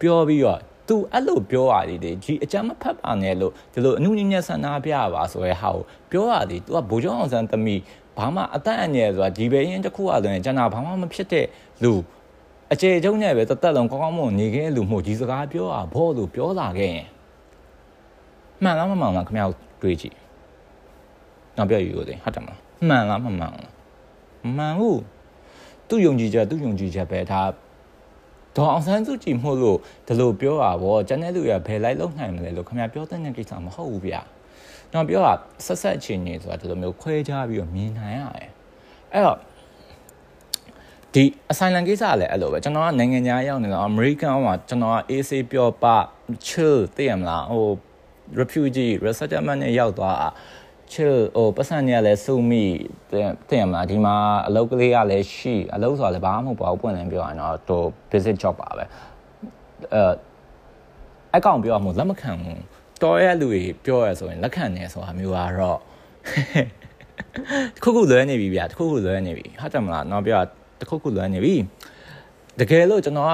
[0.00, 7.80] ပြောပြီးတော့သူအဲ့လိုပြောရတယ်ဒီဒီအကြမ်းမဖက်ပါနဲ့လို့ဒီလိုအနုညညဆန္ဒပြပါဆိုရဲဟာကိုပြောရတယ်သူကဗိုလ်ချုပ်အောင်ဆန်းသမီး
[8.16, 11.46] ဘာမှအသက်အန္တရာယ်ဆိုတာဒီပဲရင်တစ်ခုအရင်ကျွန်တော်ဘာမှမဖြစ်တဲ့
[11.82, 11.92] လူ
[12.72, 17.06] အကျေကျုံနဲ့ပဲတသက်လုံးကောင်းကောင်းမွန်နေခဲ့လူမှုဒီစကားပြောတာဘောလို့ပြောလာခဲ့ရင်
[18.62, 19.50] မှန်လားမမှန်လားခင်ဗျား
[19.82, 20.16] တွေးကြည့်
[21.56, 23.52] နောက်ပြောယူရတယ်ဟုတ်တယ်မလားမှန်လားမမှန်လား
[24.56, 25.00] မှန်ဘူး
[25.88, 27.42] သူ့ယုံကြည်ချက်သူ့ယုံကြည်ချက်ပဲဒါ
[28.56, 34.20] ဒေါအောင်ဆန်းစုကြည်မှုလို့ဒီလိုပြောတာဗောကျန်တဲ့လူရဘယ်လိုက်လုံးနိုင်မလဲလို့ခင်ဗျားပြောတဲ့ကိစ္စမဟုတ်ဘူးဗျာ
[34.90, 35.32] ကျွန်တော်ပြောတာ
[35.64, 38.50] ဆက်ဆက်ချင်းနေဆိုတာဒီလိုမျိုးခွဲခြားပြီးတော့မြင်နိုင်ရတယ်
[39.12, 39.38] အဲ့တော့
[41.14, 45.84] ဒီ asylum ကိစ္စကလည်းအဲ့လိုပဲကျွန်တော်ကနိုင်ငံခြားရောက်နေတော့ American မှာကျွန်တော်က AC ပျော်ပ
[46.46, 47.66] chill သိရမလားဟို
[48.40, 50.16] refugee resettlement နဲ့ရောက်သွား
[50.92, 52.64] chill ဟိုပတ်စံနေရလဲစုမိ
[53.48, 57.78] သိရမလားဒီမှာအလုပ်ကလေးကလည်းရှိအလုပ်ဆိုတာလည်းဘာမှမဟုတ်ပါဘူးပွင့်လင်းပြောရရင်တော့သူ
[58.10, 58.84] visit job ပါပဲ
[59.94, 60.02] အဲ
[61.36, 62.62] အကောင်ပြောမှလက်မခံဘူး
[63.02, 65.78] တော်ရဲ့လူတွေပြောရဆိုရင်လက်ခံနေဆိုတာမျိုးကတော့
[67.74, 70.40] တခုခုလွဲနေပြီဗျာတခုခုလွဲနေပြီဟုတ်တယ်မလားတော့ပြော
[70.80, 71.54] တခုခုလွဲနေပြီ
[72.60, 73.32] တကယ်လို့ကျွန်တော်က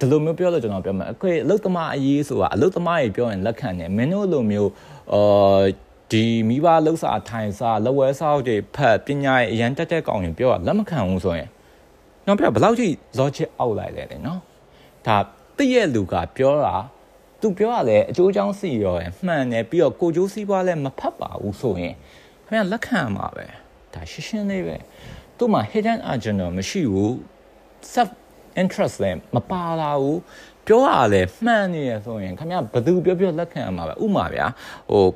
[0.00, 4.70] ဒီလိုမျိုးပြောလို့ကျွန်တော်ပြောမယ်အခွေအလုတ်သမားအရေးဆိုတာအလုတ်သမားကြီးပြောရင်လက်ခံတယ်မင်းတို့လိုမျိုး
[5.12, 5.62] အာ
[6.12, 11.48] ဒီမိဘလှုပ်စာထိုင်စာလဝဲစာအုပ်တွေဖတ်ပညာရေးအရန်တက်တဲ့ကောင်ရင်ပြောတာလက်မခံဘူးဆိုရင်
[12.26, 12.88] တော့ပြောဘယ်လောက်ထိ
[13.20, 14.40] logic အောက်လိုက်လဲလေနော်
[15.06, 15.18] ဒါ
[15.56, 16.76] တည့်ရဲ့လူကပြောတာ
[17.40, 21.94] သူပြောရလဲအကျိုးချောင်းစီရောရမှန်တယ်ပြီးတော့ကိုကျိုးစီးပွားလဲမဖတ်ပါဘူးဆိုရင်
[22.46, 23.44] ခင်ဗျလက်ခံမှာပဲ
[23.94, 24.76] ဒါရှင်းရှင်းလေးပဲ
[25.38, 27.12] သူ့မှာ hidden agenda မရှိဘူး
[27.94, 28.10] self
[28.62, 30.20] interest လဲမပါလာဘူး
[30.66, 34.46] ပြောရလဲမှန်နေရဆိုရင်ခင်ဗျဘယ်သူပြောပြောလက်ခံမှာပဲဥမာဗျာ
[34.90, 35.06] ဟို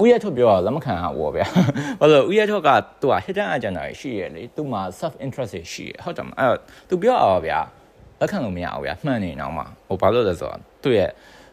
[0.00, 1.46] ဦးရထုတ်ပြောတာလက်မခံအောင်ပေါ့ဗျာ
[2.00, 2.68] ဘာလို့ဦးရထုတ်က
[3.00, 6.54] သူက hidden agenda ရှိရလေသူ့မှာ self interest ရှိရဟုတ်တယ်မအဲ့
[6.88, 7.58] သူပြောရပါဗျာ
[8.20, 11.10] လက်ခံလို့မရဘူးဗျာမှန်နေတော့မှဟိုဘာလို့လဲဆိုတော့သူ့ရဲ့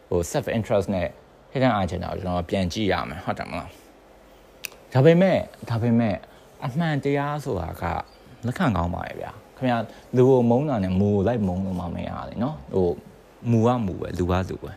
[0.09, 1.07] ဟို self interest နဲ့
[1.53, 3.69] hidden agenda ကိုကျွန်တော်ပြန်ကြည့်ရမယ်ဟုတ်တယ်မလား
[4.93, 5.37] ဒါပေမဲ့
[5.69, 6.15] ဒါပေမဲ့
[6.66, 7.84] အမှန်တရားဆိုတာက
[8.46, 9.78] လက်ခံကောင်းပါရဲ့ဗျာခင်ဗျာ
[10.16, 12.88] လူကိုမုန်းတာနဲ့မူကိုလိုက်မုန်းလို့မှမရဘူးเนาะဟို
[13.50, 14.70] မူကမူပဲလူကလူပဲ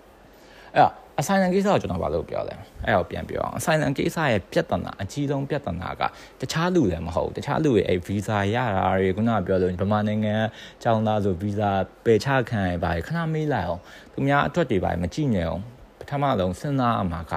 [0.75, 6.03] အဲ့တော့အဆိုင်လန်ကိစ္စကိုကျွန်တော်ဘာလို့ပြောလဲအဲ့တော့ပြန်ပြောအောင်အဆိုင်လန်ကိစ္စရဲ့ပြဿနာအကြီးဆုံးပြဿနာက
[6.41, 10.35] တခြားလူလည်းမဟုတ်တခြားလူရဲ့အဲ့ဗီဇာရတာတွေခုနကပြောလို့ဗမာနိုင်ငံ
[10.83, 11.71] ကျောင်းသားဆိုဗီဇာ
[12.05, 13.81] ပယ်ချခံရပါခဏမေးလိုက်အောင်
[14.13, 15.61] သူများအတွက်တွေပါမကြည့်နေအောင်
[15.99, 17.33] ပထမဆုံးစဉ်းစားအမှာက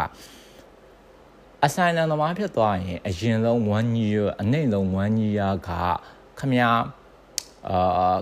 [1.65, 5.69] အဆိုင်လန်သမားဖြစ်သွားရင်အရင်ဆုံး1 year အနှိမ့်ဆုံး1 year က
[6.39, 6.77] ခမများ
[7.69, 8.17] အာ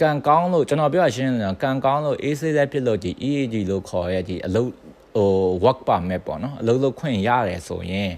[0.00, 4.70] ကံကောင်းလို့ကျွန်တော်ပြောရရှင်းတယ်ကံကောင်းလို့အေးဆေးသက်ဖြစ်လို့ဒီ EAG လို့ခေါ်ရတဲ့ဒီအလုပ်
[5.16, 5.30] ဟို
[5.64, 8.10] work permit ပေါ့နော်အလုပ်လုပ်ခွင့်ရတယ်ဆိုရင်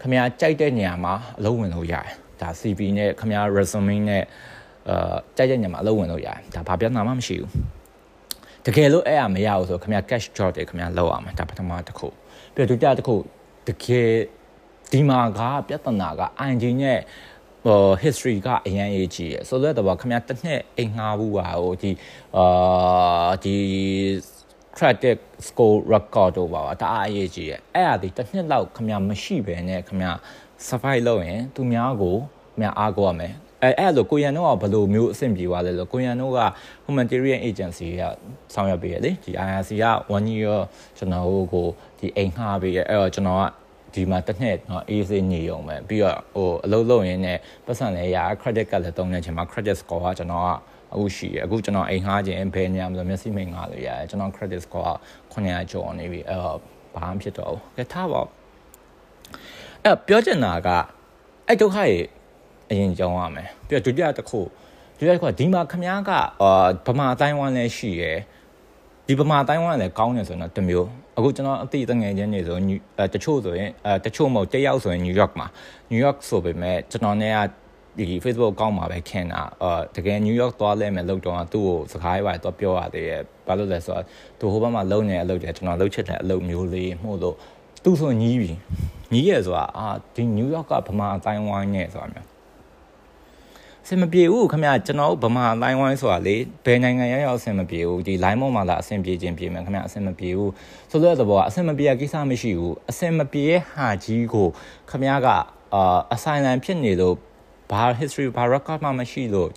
[0.00, 4.24] ခမကြိုက်တဲ့နေရာမှာအလုပ်ဝင်လို့ရတယ်ဒါ CV နဲ့ခမ resume နဲ့
[4.88, 7.50] အာကြိုက်တဲ့နေရာမှာအလုပ်ဝင်လို့ရတယ်ဒါဘာပြဿနာမှမရှိဘူး
[8.66, 12.06] တကယ်လို့အဲ့အမရဘူးဆိုခမ cash job တွေခမလောက်ရမှာဒါပထမတစ်ခု
[12.54, 13.14] ပြီးတော့ဒုတိယတစ်ခု
[13.68, 14.10] တကယ်
[14.92, 17.00] ဒီမှာကပြဿနာက ING နဲ့
[17.64, 21.90] ဟို history ကအရင်အရေးကြီးရယ်ဆိုတော့တော့ခင်ဗျာတစ်နှစ်အိမ်ငှားဘူးပါဟိုဒီ
[22.36, 23.56] အာဒီ
[24.76, 30.12] credit score record တို့ပါပါဒါအရေးကြီးရယ်အဲ့အဒီတစ်နှစ်လောက်ခင်ဗျာမရှိပဲနဲ့ခင်ဗျာ
[30.66, 36.40] survive လုပ်ရင်သူများကိုခင်ဗျာအားကိုရမယ် အဲအဲ့လိုကိုရန်တို့ကဘယ်လိုမျိုးအဆင့်ပြေသွားလဲလို့ကိုရန်တို့က
[36.86, 38.02] humanitarian agency က
[38.54, 40.58] ဆောင်ရွက်ပေးရလေဒီ IRC က1 year
[40.98, 41.66] ကျွန်တော်တို့ကို
[41.98, 43.44] ဒီအိမ်ငှားပေးရအဲ့တော့ကျွန်တော်က
[43.94, 50.50] ဒီမှာတစ်နှစ်တော့အေးစေးညုံပဲပြီးတော့ဟိုအလုပ်လုပ်ရင်းနဲ့ပတ်စံလည်းရ credit ကလည်းတုံးနေချိန်မှာ credit score ကကျွန်တော်က
[50.92, 54.92] အခုရှိရအခုကျွန်တော်အိမ်ငှားခြင်းဘယ်နေရာမှာမျက်စိမိန်ငှားလို့ရတယ်ကျွန်တော် credit score က
[55.32, 56.58] 900ကျော်နေပြီအဲ့တော့
[56.96, 58.20] ဘာမှဖြစ်တော့ဘူးကဲထားပါ
[59.84, 60.68] အဲ့ပြောချင်တာက
[61.46, 62.02] အဲ့ဒုက္ခရဲ့
[62.72, 64.40] အရင်ကြောင်းရမယ်ပြီးတော့ဒုတိယတစ်ခု
[64.98, 66.10] ဒုတိယတစ်ခုကဒီမှာခမားက
[66.42, 68.18] အာဗမာအတိုင်းဝမ်းလည်းရှိရယ်
[69.06, 72.56] ဒီဗမာအတိုင်းဝမ်းလည်းကောင်းတယ်ဆိုတော့တမျိုးအခုကျွန်တော်အတိတငယ်ချင်းနေဆို
[72.98, 75.46] အဲတချို့ဆိုရင်အဲတချို့မဟုတ်တယောက်ဆိုရင်နယူးယောက်မှာ
[75.90, 77.38] နယူးယောက်ဆိုပေမဲ့ကျွန်တော်နဲ့က
[77.98, 84.04] ဒီ Facebook ကောင်းမှာပဲခင်တာအာတကယ်နယူးယောက်သွားလဲမယ်လို့တော့သူ့ကိုစကားရွာတော့ပြောရသေးရဲ့ဘာလို့လဲဆိုတော့
[84.38, 87.36] သူဟိုဘက်မှာလုံနေအလုပ်တယ်ကျွန်တော်လှုပ်ချစ်တဲ့အလုပ်မျိုးလေးမှုလို့
[87.84, 88.50] သူ့ဆိုညီးပြီ
[89.12, 92.31] ညီးရဆိုတာအာဒီနယူးယောက်ကဗမာအတိုင်းဝိုင်းနဲ့ဆိုတာမျိုး
[93.88, 100.52] စင်မပြေဘူးခင်ဗျာကျွန်တော်ဗမာလိုင်းဝိုင်းဆိုတာလေဘယ်နိုင်ငံရောက်ရောက်အဆင်မပြေဘူးဒီ line ပေါ်မှာလာအဆင်ပြေခြင်းပြေမယ်ခင်ဗျာအဆင်မပြေဘူး
[100.90, 104.48] ဆိုတော့သဘောကအဆင်မပြေကိစ္စမရှိဘူးအဆင်မပြေရဲ့ဟာကြီးကို
[104.90, 105.28] ခင်ဗျာက
[105.74, 107.16] အာ assignment ဖြစ်နေလို့
[107.70, 109.50] ဘာ history ဘာ record မှမရှိလို့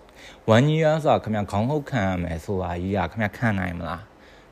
[0.56, 4.02] one year ဆိုတာခင်ဗျာခေါင်းဟုတ်ခံရမယ်ဆိုတာကြီးကခင်ဗျာခံနိုင်မလား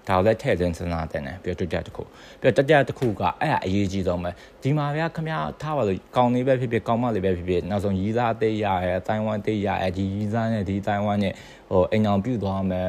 [0.07, 2.03] ဒါလည်းထည့်သွင်းစဉ်းစားတဲ့နဲ့ပြီးတော့တတိယတစ်ခု
[2.41, 4.29] ပြီးတော့တတိယတစ်ခုကအဲ့ဒါအရေးကြီးဆုံးပဲ
[4.61, 11.33] ဒီမှာဗျာခမရထားပါလို့ကောင်းလေးပဲဖြစ်ဖြစ်ကောင်းမလေးပဲဖြစ်ဖြစ်နောက်ဆုံးရီးသားအသေးရရဲ့တိုင်ဝမ်သေးရရဲ့ဒီရီးသားနဲ့ဒီတိုင်ဝမ်နဲ့
[11.71, 12.87] ဟိုအိမ်အောင်ပြုတ်သွားမယ်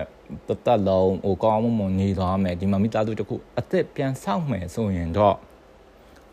[0.49, 5.37] တသက်လုံးဟိုကောင်းမွန်မွန်နေသွားမယ်ဒီမှာမိသားစုတစ်ခုအသက်ပြန်ဆောက်မယ်ဆိုရင်တော့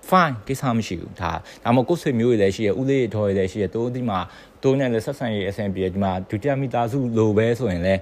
[0.10, 1.32] fine ကိစ္စမရှိဘူးဒါ
[1.64, 4.20] ဒါမှမဟုတ်ကိုယ်ဆွေမျိုးတွေလည်းရှိရဦးလေးတော်တွေလည်းရှိရတိုးဒီမှာ
[4.64, 8.00] တိုးနဲ့လည်းဆက်ဆံရေးအဆင်ပြေဒီမှာဒုတိယမိသားစုလိုပဲဆိုရင်လည်း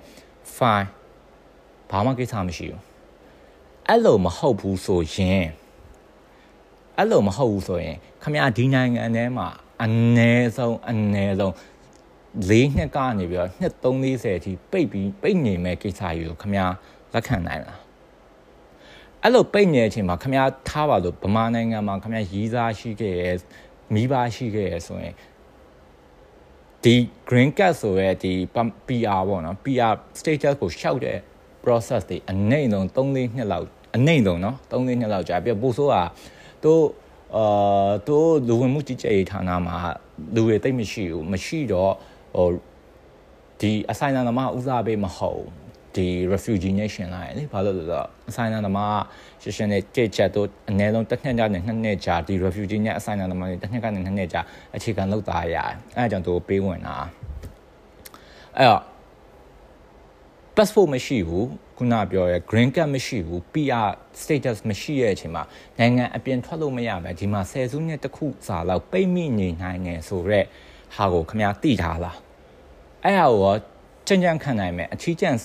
[0.58, 0.88] fine
[1.90, 2.82] ဘာမှကိစ္စမရှိဘူး
[3.88, 5.46] အဲ့လိုမဟုတ်ဘူးဆိုရင်
[6.98, 9.48] အဲ့လိုမဟုတ်ဘူးဆိုရင်ခမရဒီနိုင်ငံထဲမှာ
[9.84, 11.54] အနည်းဆုံးအနည်းဆုံး
[12.50, 16.62] ၄နှစ်ကနေပြီးတော့နှစ်340အထိပိတ်ပြီးပိတ်နေမဲ့ကိစ္စကြီးကိုခမရ
[17.14, 17.80] လက်ခံနိုင်လား
[19.24, 23.24] အဲ့လိုပိတ်နေတဲ့အချိန်မှာခမရထားပါလို့ဗမာနိုင်ငံမှာခမရရီးစားရှိခဲ့ရ
[23.94, 25.16] မိဘရှိခဲ့ရဆိုရင်
[26.84, 26.96] ဒီ
[27.30, 28.34] green card ဆိုရဲဒီ
[28.88, 31.20] PR ပေါ့နော် PR status ကိုရှောက်တဲ့
[31.65, 35.97] process တွေအနှိမ့်ဆုံး3-4နှစ်လောက်အနှိမ့်ဆုံးเนาะ3-4နှစ်လောက်ကြာပြီးပို့ဆိုးက
[36.65, 36.85] တို့
[37.37, 39.77] အာတို့လူဝင်မှုကြီးကြပ်ရေးဌာနမှာ
[40.35, 41.93] လူတွေတိတ်မရှိဘူးမရှိတော့
[42.37, 42.49] ဟို
[43.61, 45.45] ဒီ assignment သမားဦးစားပေးမဟုတ်
[45.97, 49.01] ဒီ refugee nation လာရလေဘာလို့လဲဆိုတော့အဆိုင်နာသမား
[49.43, 54.41] ရှင်းရှင်းနဲ့ကြိတ်ချက်တို့အနည်းဆုံးတစ်နှစ်ကြာနဲ့နှစ်နှစ်ကြာဒီ refugee နဲ့အဆိုင်နာသမားတွေတစ်နှစ်ကနေနှစ်နှစ်ကြာ
[54.77, 56.97] အခြေခံလောက်သားရတယ်အဲအကြောင်းသူပေးဝင်တာ
[58.57, 58.83] အဲ့တော့
[60.62, 63.90] passport မရှိဘူးခုနပြောရဲ green card မရှိဘူး PR
[64.22, 65.44] status မရှိရဲ့အချိန်မှာ
[65.80, 70.46] နိုင်ငံအပြင်ထွက်လို့မရပဲဒီမှာဆယ်စုနှစ်တစ်ခုစာလောက်ပိတ်မိနေနိုင်တယ်ဆိုတော့
[70.96, 72.18] ဟာကိုခမသိထားလား
[73.04, 73.54] အဲ့ဟာကို
[74.08, 75.36] ကြံ့ကြံ့ခံနိုင်မယ်အချီးကျန်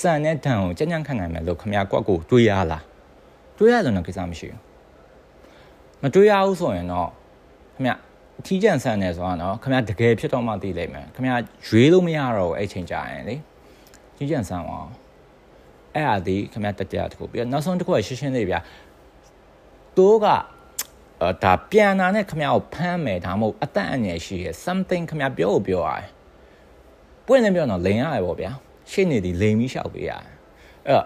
[0.00, 2.84] စံတဲ့တန်ကိုကြံ့ကြံ့ခံနိုင်မယ်လို့ခမကွက်ကိုတွေးရလား
[3.58, 4.60] တွေးရလို့တော့ကိစ္စမရှိဘူး
[6.02, 7.08] မတွေးရဘူးဆိုရင်တော့
[7.76, 7.86] ခမ
[8.40, 11.26] အထီးကျန်ဆန်နေဆိုတော့ခမတကယ်ဖြစ်တော့မှသိလိမ့်မယ်ခမ
[11.66, 13.36] ရွေးလို့မရတော့ဘူးအဲ့ချိန်ကြာရင်လေ
[14.18, 14.80] ကြီးကျန်ဆန်ပါ
[15.94, 18.60] အဲ့အသည်ခမတက်ကြတခုပြီးတော့နောက်ဆုံးတစ်ခုကရှင်းရှင်းလေးဗျာ
[19.96, 20.26] တိုးက
[21.20, 26.06] အဲဒါပြန်လာနဲ့ခမကိုဖမ်းမယ်ဒါမှမဟုတ်အသက်အန္တရာယ်ရှိရ something ခမပြောဖို့ပြောရတယ်
[27.26, 28.50] ပွင့်နေပြောတော့လိန်ရတယ်ပေါ့ဗျာ
[28.90, 30.24] ရှင်းနေဒီလိန်ပြီးရှောက်ပေးရတယ်
[30.88, 31.04] အဲ့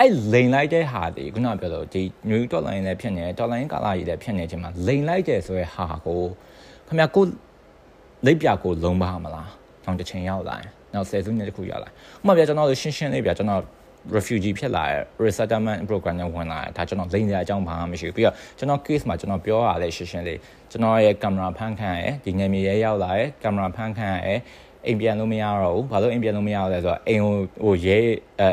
[0.00, 6.22] အဲ့လိန်လိုက်တဲ့ဟာဒီခုနပြောလို့ဒီ new dot line လည်းဖြစ်နေတယ် dot line ကာလာကြီးလည်းဖြစ်နေခြင်းမှာလိန်လိုက်တယ်ဆိုရဲဟာကို
[6.88, 7.24] ခမကို
[8.26, 9.50] လိပ်ပြကိုလုံးပါမလား
[9.84, 13.62] တောင်တစ်ချိန်ရောက်လာရင် နောက်ဆယ်စုနှစ်တခုရောက်လာဥပမာပြကျွန်တော်တို့ရှင်းရှင်းလေးပြကျွန်တော်
[14.16, 20.38] refugee ဖြစ်လာတဲ့ resettlement program နဲ့ဝင်လာတယ်ဒါကျွန်တော်လိမ့်စရာအကြောင်းဘာမှမရှိဘူးပြီးတော့ကျွန်တော် case မှာကျွန်တော်ပြောရလဲရှင်းရှင်းလေး
[20.70, 24.34] ကျွန်တော်ရဲ့ကင်မရာဖမ်းခံရဲဒီငယ်မြေရဲရောက်လာရဲကင်မရာဖမ်းခံရဲ
[24.86, 27.98] အိမ်ပြန်လို့မရတော့ဘူးဘာလို့အိမ်ပြန်လို့မရလဲဆိုတော့အိမ်ဟိုဟိုရဲ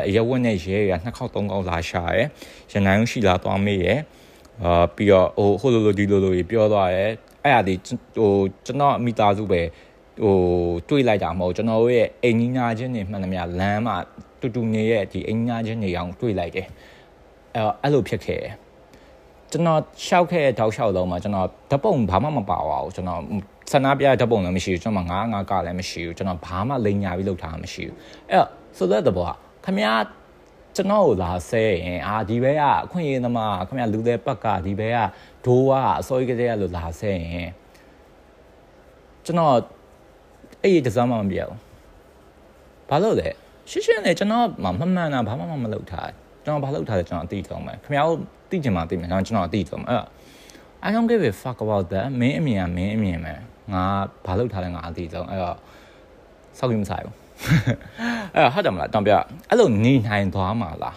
[0.08, 2.22] အရက်ဝက်နဲ့ရဲရနှစ်ခေါက်သုံးခေါက်လာရှာရဲ
[2.72, 3.94] ရနိုင်ရှိလာသွားမေးရဲ
[4.62, 7.04] အာပြီးတော့ဟိုဟိုလိုလိုဒီလိုလိုပြောသွားရဲ
[7.44, 7.74] အဲ့ဒါဒီ
[8.16, 8.32] ဟို
[8.66, 9.60] ကျွန်တော်မိသားစုပဲ
[10.22, 10.36] ဟို
[10.88, 13.96] တွေးလိုက်တာမဟုတ်ကျွန်တော်တို့ရဲ့အိမ်ကြီးညာချင်းတွေမှန်သမျှလမ်းမှာ
[14.40, 16.66] တူတူနေရဲ့ဒီအိမ်ညာချင်းတွေအောင်တွေးလိုက်တယ်
[17.54, 18.42] အဲအဲ့လိုဖြစ်ခဲ့
[19.50, 23.20] ကျွန်တော်ရှောက်ခဲ့တဲ့တောက်လျှောက်လုံးမှာကျွန်တော်ဓပုံဘာမှမပါပါဘူးကျွန်တော်
[23.72, 27.96] ဆန္ဒပြဓပုံလည်းမရှိဘူးကျွန်တော်ငါးငါးကလည်းမရှိဘူးကျွန်တော်ဘာမှလိန်ညာပြီးလုပ်ထားမရှိဘူး
[28.30, 29.32] အဲ့တော့ဆိုတဲ့ဘောက
[29.64, 29.94] ခမ ्या
[30.76, 34.98] ကျွန်တော်ကိုလာဆဲရင်အာဒီဘဲကအခွင့်အရေးသမားခမ ्या လူတဲ့ပတ်ကဒီဘဲက
[35.46, 37.50] ဒိုးကအစိုးရကလေးကလို့လာဆဲရင်
[39.24, 39.56] ကျွန်တော်
[40.62, 41.60] အဲ့ဒီတစားမှမပြတ်ဘူး
[42.88, 43.28] ဘာလို့လဲ
[43.70, 46.10] ရှင်းရှင်းလေကျွန်တော်မမှန်တာဘာမှမလုပ်ထား
[46.44, 48.18] ကျွန်တော်ဘာလုပ်ထားလဲကျွန်တော်အသိဆုံးပဲခင်ဗျားတို့
[48.50, 50.02] သိချင်မှသိမယ်ကျွန်တော်အသိဆုံးအဲ့
[50.86, 53.34] I don't give a fuck about that မင်းအမြင်ကမင်းအမြင်ပဲ
[53.72, 53.84] ငါ
[54.26, 55.56] ဘာလုပ်ထားလဲငါအသိဆုံးအဲ့တော့
[56.58, 57.14] စောက်ကြီးမဆိုင်ဘူး
[58.34, 59.12] အဲ့ဟုတ်တယ်မလားတောင်ပြ
[59.48, 60.96] အဲ့လိုနေနိုင်သွားမှာလား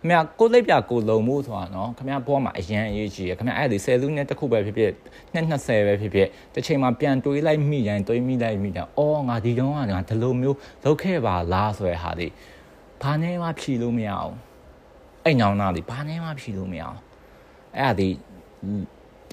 [0.00, 4.92] ခင်ဗျာကိုလိပ်ပြကိုလုံမှုဆိုတာနော်ခင်ဗျာဘောမှာအရန်အရေးကြီးရခင်ဗျာအဲ့ဒီ10လူနဲ့တစ်ခုပဲဖြစ်ဖြစ်
[5.32, 12.28] နှစ်20ပဲဖြစ်ဖြစ်တစ်ချိန်မှာပြန်တွေးလိုက်မိရင်တွေးမိလိုက်မိတယ်အော်ငါဒီတုန်းကငါဒီလိုမျိုးလုပ်ခဲ့ပါလားဆိုရဟာဒီ
[13.02, 14.34] ဘာနဲ့မှဖြီလို့မရအောင်
[15.24, 16.98] အဲ့ညောင်းသားဒီဘာနဲ့မှဖြီလို့မရအောင်
[17.78, 18.08] အဲ့ဒါဒီ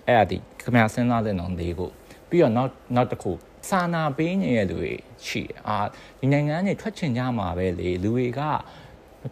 [0.07, 1.89] အဲ့ဒါဒီခင်ဗျာစဉ်းစားတဲ့နောင်လေးကို
[2.29, 3.31] ပြီးတော့နောက်နောက်တစ်ခု
[3.69, 4.93] စာနာပေးနေတဲ့လူတွေ
[5.25, 5.77] ရှိတယ်အာ
[6.19, 8.41] ဒီနိုင်ငံကနေထွက်ချင်ကြမှာပဲလေလူတွေက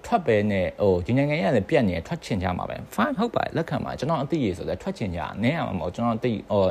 [0.05, 6.65] ထွက်ပဲနဲ့ဟိုဒီနိုင်ငံရလည်းပြက်နေထွက်ချင်ကြမှာပဲ fine ဟုတ်ပါလက်ခံပါကျွန်တော်အသိရဆိုလဲထွက်ချင်ကြနည်းရမှာမဟုတ်ကျွန်တော်အသိဟို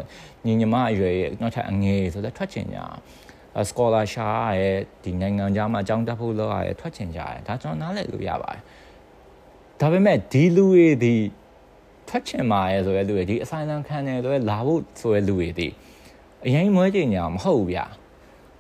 [0.47, 2.79] ညီညီမအရွယ်နောက်ထပ်အငယ်ဆိုလဲထွက်ချင်ကြ
[3.69, 4.29] စကောလာရှာ
[4.61, 8.61] ရဲ့ဒီနိုင်ငံခြားမှာအကြောင်းတက်ဖို့လောက်ရရဲ့ထွက်ချင်ကြတယ်ဒါကျွန်တော်နားလည်လို့ရပါတယ်
[9.81, 11.15] ဒါပေမဲ့ဒီလူတွေဒီ
[12.09, 15.69] ထွက်ချင်ပါရဲ့ဆိုရဲလူတွေဒီအဆိုင်လန်ခံတယ်ဆိုရဲလာဖို့ဆိုရဲလူတွေဒီ
[16.47, 17.85] အရင်မွေးကြညာမဟုတ်ဘူးဗျာ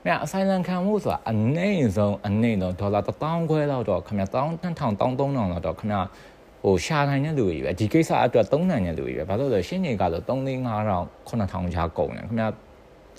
[0.06, 5.98] မြအဆိုင်လန်ခံမှုဆိုတာအနည်းဆုံးအနည်းဆုံးဒေါ်လာ1000ခွဲလောက်တော့ခင်ဗျ1000 2000 3000လောက်တော့ခင်ဗျ
[6.62, 12.44] ဟိုရှာနိုင်တဲ့လူတွေပဲဒီကိစ္စအတွက်သုံးနိုင်တဲ့လူတွေပဲဘာလို့လဲရှင်းနေကတော့3 4 5000 9000ချာကုန်တယ်ခင်ဗျ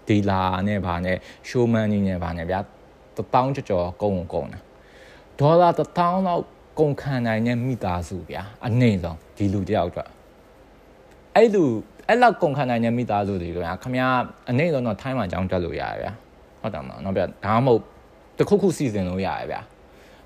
[0.07, 1.17] ဒီလာနဲ့ဗာနဲ့
[1.47, 2.59] ရှိုးမန်ကြီးနဲ့ဗာနဲ့ဗျာ
[3.17, 4.61] 1000ကျော်ကျော်ကုန်ကုန်တယ်
[5.39, 6.43] ဒေါ်လာ1000လောက်
[6.79, 10.09] ကုန်ခံနိုင်တဲ့မိသားစုဗျာအနည်းဆုံးဒီလူတယောက်အတွက်
[11.35, 11.63] အဲ့လူ
[12.07, 14.01] အဲ့လောက်ကုန်ခံနိုင်တဲ့မိသားစုတွေကဗျာခင်ဗျ
[14.49, 16.11] အနည်းဆုံးတော့ထိုင်းမှာကြောင်းတက်လို့ရတယ်ဗျာ
[16.65, 17.81] ဟုတ်တယ်မလားနောက်ပြဒါမှမဟုတ်
[18.39, 19.61] တခုခုစီစဉ်လို့ရတယ်ဗျာ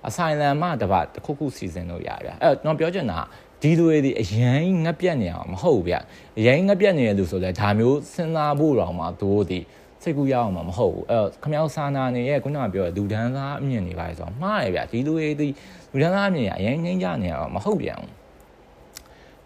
[0.07, 3.19] အဆိုင်လန်မှတပတ်တခုခုစီစဉ်လို့ရတယ်ဗျာအဲ့တော့ကျွန်တော်ပြောချင်တာ
[3.61, 5.95] ဒီလူတွေဒီအရင်ငက်ပြက်နေအောင်မဟုတ်ဗျ
[6.39, 9.59] အရင်ငက်ပြက်နေတဲ့လူဆိုလဲဒါမျိုးစဉ်းစားဖို့တော့မှတို့ဒီ
[10.03, 15.47] စိတ်ကူးရအောင်မှာမဟုတ်ဘူးအဲ့ခမောက်စာနာနေရဲ့ခုနကပြောတဲ့လူဒန်းသားအမြင်တွေပါဆိုတော့မှားတယ်ဗျဒီလူတွေဒီ
[15.91, 18.11] လူဒန်းသားအမြင်ကအရင်ငိမ့်ကြနေအောင်မဟုတ်ပြန်ဘူး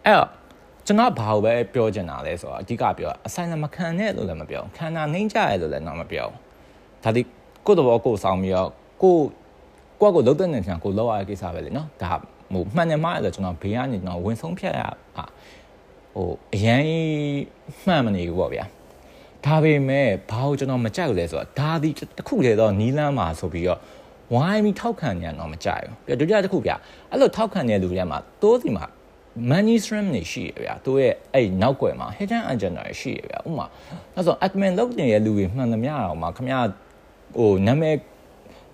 [0.05, 0.29] အဲ့တော့
[0.85, 6.27] ကျွန်တော်ဘာလို့ပဲပြောချင်တာလဲဆိုတော့အဓိကပြောအဆိုင်လမခံနဲ့လို့လည်းမပြောခန္ဓာနှိမ့်ကြရဲလို့လည်းတော့မပြော
[7.03, 7.21] ဒါဒီ
[7.65, 8.69] ကိုယ့်တဘောကိုယ်ဆောင်ပြီးတော့
[9.01, 9.15] ကို
[10.01, 12.13] ကိုယ့်ကိုလုံးတဲ့နေချင်ကိုလောက်ရတဲ့ကိစ္စပဲလေနော်ဒါ
[12.53, 14.81] ဟိုမှန်တယ်မှားတယ်ကျွန်တော်ဘေးကနေကျွန်တော်ဝင်ဆုံးဖြတ်ရ
[15.15, 15.25] ဟာ
[16.15, 16.83] ဟိုအရင်
[17.83, 18.65] မှန်မနေဘူးပေါ့ဗျာ
[19.45, 23.79] ဒါပေမဲ့ဘာလို့ကျွန်တော်မကြိုက်လဲဆိုတော့ဒါဒီတခုလေတော့နီးလန်းမှာဆိုပြီးတော့
[24.33, 26.71] ဝိုင်းပြီးထောက်ခံနေတော့မကြိုက်ဘူးပြဒုတိယတစ်ခုဗျ
[27.11, 28.85] အဲ့လိုထောက်ခံနေတဲ့လူတွေမှာတိုးစီမှာ
[29.49, 33.65] money stream နေရှိရဗျာသူရဲ့အဲ့နောက်ွယ်မှာ hidden agenda ရှိရဗျာဥမာ
[34.15, 36.55] အဲ့ဆို admin လုပ်နေတဲ့လူတွေမှန်သမျှတော့မှာခမရ
[37.35, 37.95] ဟိုနာမည်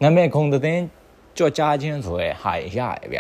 [0.04, 0.80] နာမည်ခုံတဲ့
[1.38, 2.80] ကြော်ကြားခြင်းဆိုရဲဟာရရ
[3.13, 3.19] ဗျ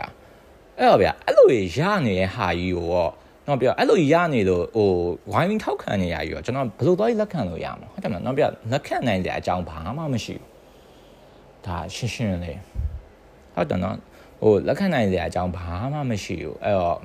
[0.77, 1.47] အဲ့တော့ဗျအဲ့လို
[1.77, 3.11] ရနေတဲ့ဟာကြီးကိုတော့
[3.47, 4.89] တော့ပြောအဲ့လိုရနေလို့ဟို
[5.31, 12.59] ဝိုင်းထောက်ခံနေရကြီးတော့ကျွန်တော်ဘယ်လိုသွားလက်ခံလို့ရမှာဟုတ်တယ်မလားတော့ပြောလက်ခံနိုင်တဲ့အကြောင်းဘာမှမရှိဘူးဒါရှင်းရှင်းလေး
[13.55, 13.95] ဟုတ်တယ်နော်
[14.41, 16.99] ဟိုလက်ခံနိုင်တဲ့အကြောင်းဘာမှမရှိဘူးအဲ့တော့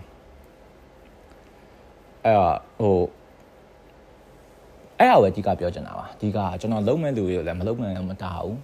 [2.24, 2.96] အဲ့တော့ဟို
[5.04, 8.58] အဲ့ဒါပဲအဓိကပြောချင်တာပါအဓိကကျွန်တော်လုံးမဲ့လူတွေလည်းမလုံးမဲ့မတားဘူး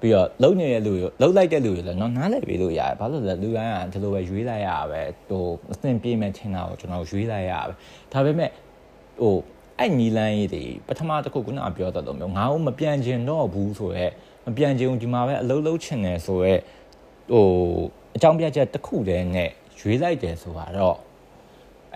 [0.00, 7.72] ပြီးတော့လုံနေတဲ့လူတွေလုံလိုက်တဲ့လူတွေလည်းတော့နားလည်ပေးလို့ရတယ်ဘာလို့လဲလူတိုင်းကဒီလိုပဲရွေးလိုက်ရပဲဟိုအသင်ပြေးမဲ့ထင်တာကိုကျွန်တော်ရွေးလိုက်ရပဲ
[8.12, 8.50] ဒါပေမဲ့
[9.20, 9.36] ဟို
[9.78, 14.12] အဲ့ညီလန်းကြီးတွေပထမတစ်ခုကနပြောတတ်လို့မျိုးငါ့ကိုမပြန်ကျင်တော့ဘူးဆိုတော့
[14.46, 16.60] မပြန်ကျင်ဒီမှာပဲအလုံးလုံးချင်တယ်ဆိုတော့
[17.30, 17.46] ဟို
[18.16, 20.96] အကြောင်းပြချက်တစ်ခုတည်းနဲ့ရွေးလိုက်တယ်ဆိုတာတော့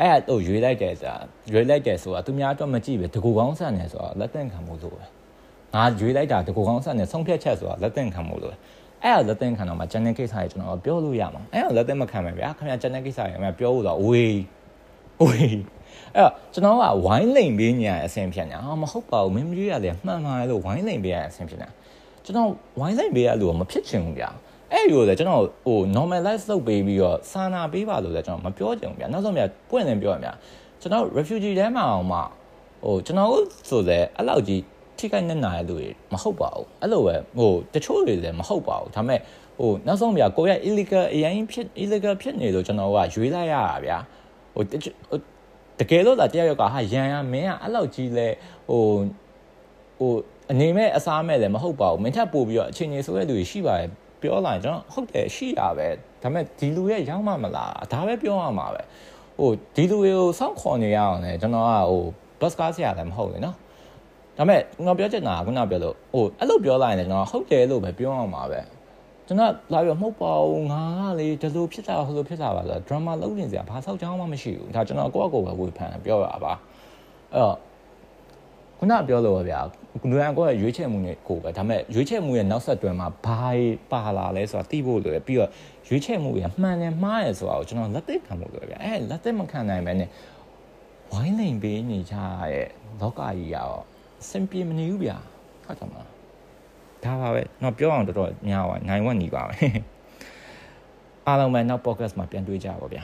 [0.01, 1.17] အဲ့ဒါတော့ရွေးလိုက်တယ်ဆိုတာ
[1.53, 5.05] ရွေးလိုက်တယ်ဆိုတာသူများတော့မကြည့်ပဲတကူကောင်းဆန်တယ်ဆိုတာလက်သင့်ခံမှုလို့ပဲ
[5.75, 8.55] ငါရွေးလိုက်တာတကူကောင်းဆန်တယ်ဆုံးဖြတ်ချက်ဆိုတာလက်သင့်ခံမှုလို့
[9.05, 14.39] အဲ့ဒါလက်သင့်ခံတော့မှကျန်တဲ့ကိစ္စတွေကျွန်တော်ပြောလို့ရမှာအဲ့ဒါလက်သင့်မခံမယ်ဗျာခင်ဗျာကျန်တဲ့ကိစ္စတွေခင်ဗျာပြောလို့တော့ဝေး
[15.23, 15.59] ဝေး
[16.17, 21.71] အဲ့တော့ကျွန်တော်ကဝိုင်းလိန်ပေးညာအဆင်ဖြစ်နေတာဟာမဟုတ်ပါဘူးမင်းမကြီးရလေမှန်ပါလို့ဝိုင်းလိန်ပေးရအဆင်ဖြစ်နေတာ
[22.25, 22.49] ကျွန်တော်
[22.81, 24.31] ဝိုင်းလိန်ပေးရလို့မဖြစ်ချင်ဘူးဗျာ
[24.73, 30.29] အဲ့ဒီလိုလေကျွန်တော်ဟို normalize လုပ်ပေးပြီးတော့စာနာပေးပါလို့လည်းကျွန်တော်မပြောချင်ဘူးဗျာနောက်ဆုံးဗျာပွင့်နေပြောရမြ
[30.81, 32.19] ကျွန်တော် refugee ထဲမှာအောင်မှ
[32.85, 33.31] ဟိုကျွန်တော်
[33.69, 34.61] ဆိုလေအဲ့လောက်ကြီး
[34.99, 39.21] ထိခိုက်နေနာရလူတွေမဟုတ်ပါဘူးအဲ့လိုပဲဟိုတချို့တွေလည်းမဟုတ်ပါဘူးဒါပေမဲ့
[39.59, 43.99] ဟိုနောက်ဆုံးဗျာကိုရ illegal အရင်ဖြစ် illegal ဖြစ်နေလို့ကျွန်တော်ကရွေးလိုက်ရတာဗျာ
[44.55, 44.65] ဟို
[45.79, 48.29] တကယ်လို့လာတယောက်ယောက်ကဟာရန်ရမင်းကအဲ့လောက်ကြီးလဲ
[48.69, 48.83] ဟို
[49.99, 50.13] ဟို
[50.51, 53.89] အနေမဲ့အစားမဲ့လည်းမဟုတ်ပါဘူးမင်းထပ်ပို့ပြီးတော့အချိန်ကြီးဆိုတဲ့လူတွေရှိပါတယ်
[54.23, 55.89] ပြောလာရင်ကျွန်တော်ဟုတ်တယ်ရှိရပဲ
[56.23, 58.83] ဒါပေမဲ့ဒီလူရဲ့ရောက်မှမလားဒါပဲပြောရမှာပဲ
[59.39, 62.03] ဟိုဒီလူတွေကိုစောင့်ခေါ်နေရအောင်လေကျွန်တော်ကဟို
[62.41, 63.57] ဘတ်ကားဆရာလည်းမဟုတ်လေနော်
[64.37, 68.61] ဒါပေမဲ့ကျွန်တော်ပြောချင်တာကခုနပြောလို့ဟိုအဲ့လိုပြောလာရင်ကျွန်တော်ဟုတ်တယ်လို့ပဲပြောရမှာပဲ
[69.27, 76.53] ကျွန်တော်လာပြီးမဟုတ်ပါဘူးငါကလေဒီလိုဖြစ်တာဟိုလိုဖြစ်တာပါဆိုတော့ drama လုပ်နေစရာဘာဆောက်ချောင်းမှမရှိဘူးဒါကျွန်တော်ကိုယ့်အကိုပဲဝေဖန်ပြောရပါ
[77.33, 77.57] အဲ့တော့
[78.79, 79.61] ခုနပြောလို့ဗျာ
[80.11, 83.43] လူရန်ကိုရွေးချယ်မှုနဲ့ကိုပဲဒါပေမဲ့ရွေးချယ်မှုရဲ့နောက်ဆက်တွဲမှာဘာ
[83.93, 85.51] ပါလာလဲဆိုတာသိဖို့လိုတယ်ပြီးတော့
[85.89, 90.09] ရွေးချယ်မှုရမှန်တယ်မှားတယ်ဆိုတာကိုကျွန်တော်လက်သိခံဖို့လိုတယ်ဗျအဲလက်သိမခံနိုင်ပဲနဲ့
[91.13, 92.17] ဝိုင်းလိန်ပေးနေကြ
[92.53, 92.69] ရဲ့
[93.01, 93.71] လောကကြီးရော
[94.23, 95.17] အဆင်ပြေမနေဘူးဗျာ
[95.65, 96.09] ဟုတ်တယ်မလား
[97.05, 99.57] ဒါပါပဲတော့ပြောအောင်တော်တော်များပါနိုင်ဝက်နေပါပဲ
[101.27, 103.03] အားလုံးပဲနောက် podcast မှာပြန်တွေ့ကြပါဗျာ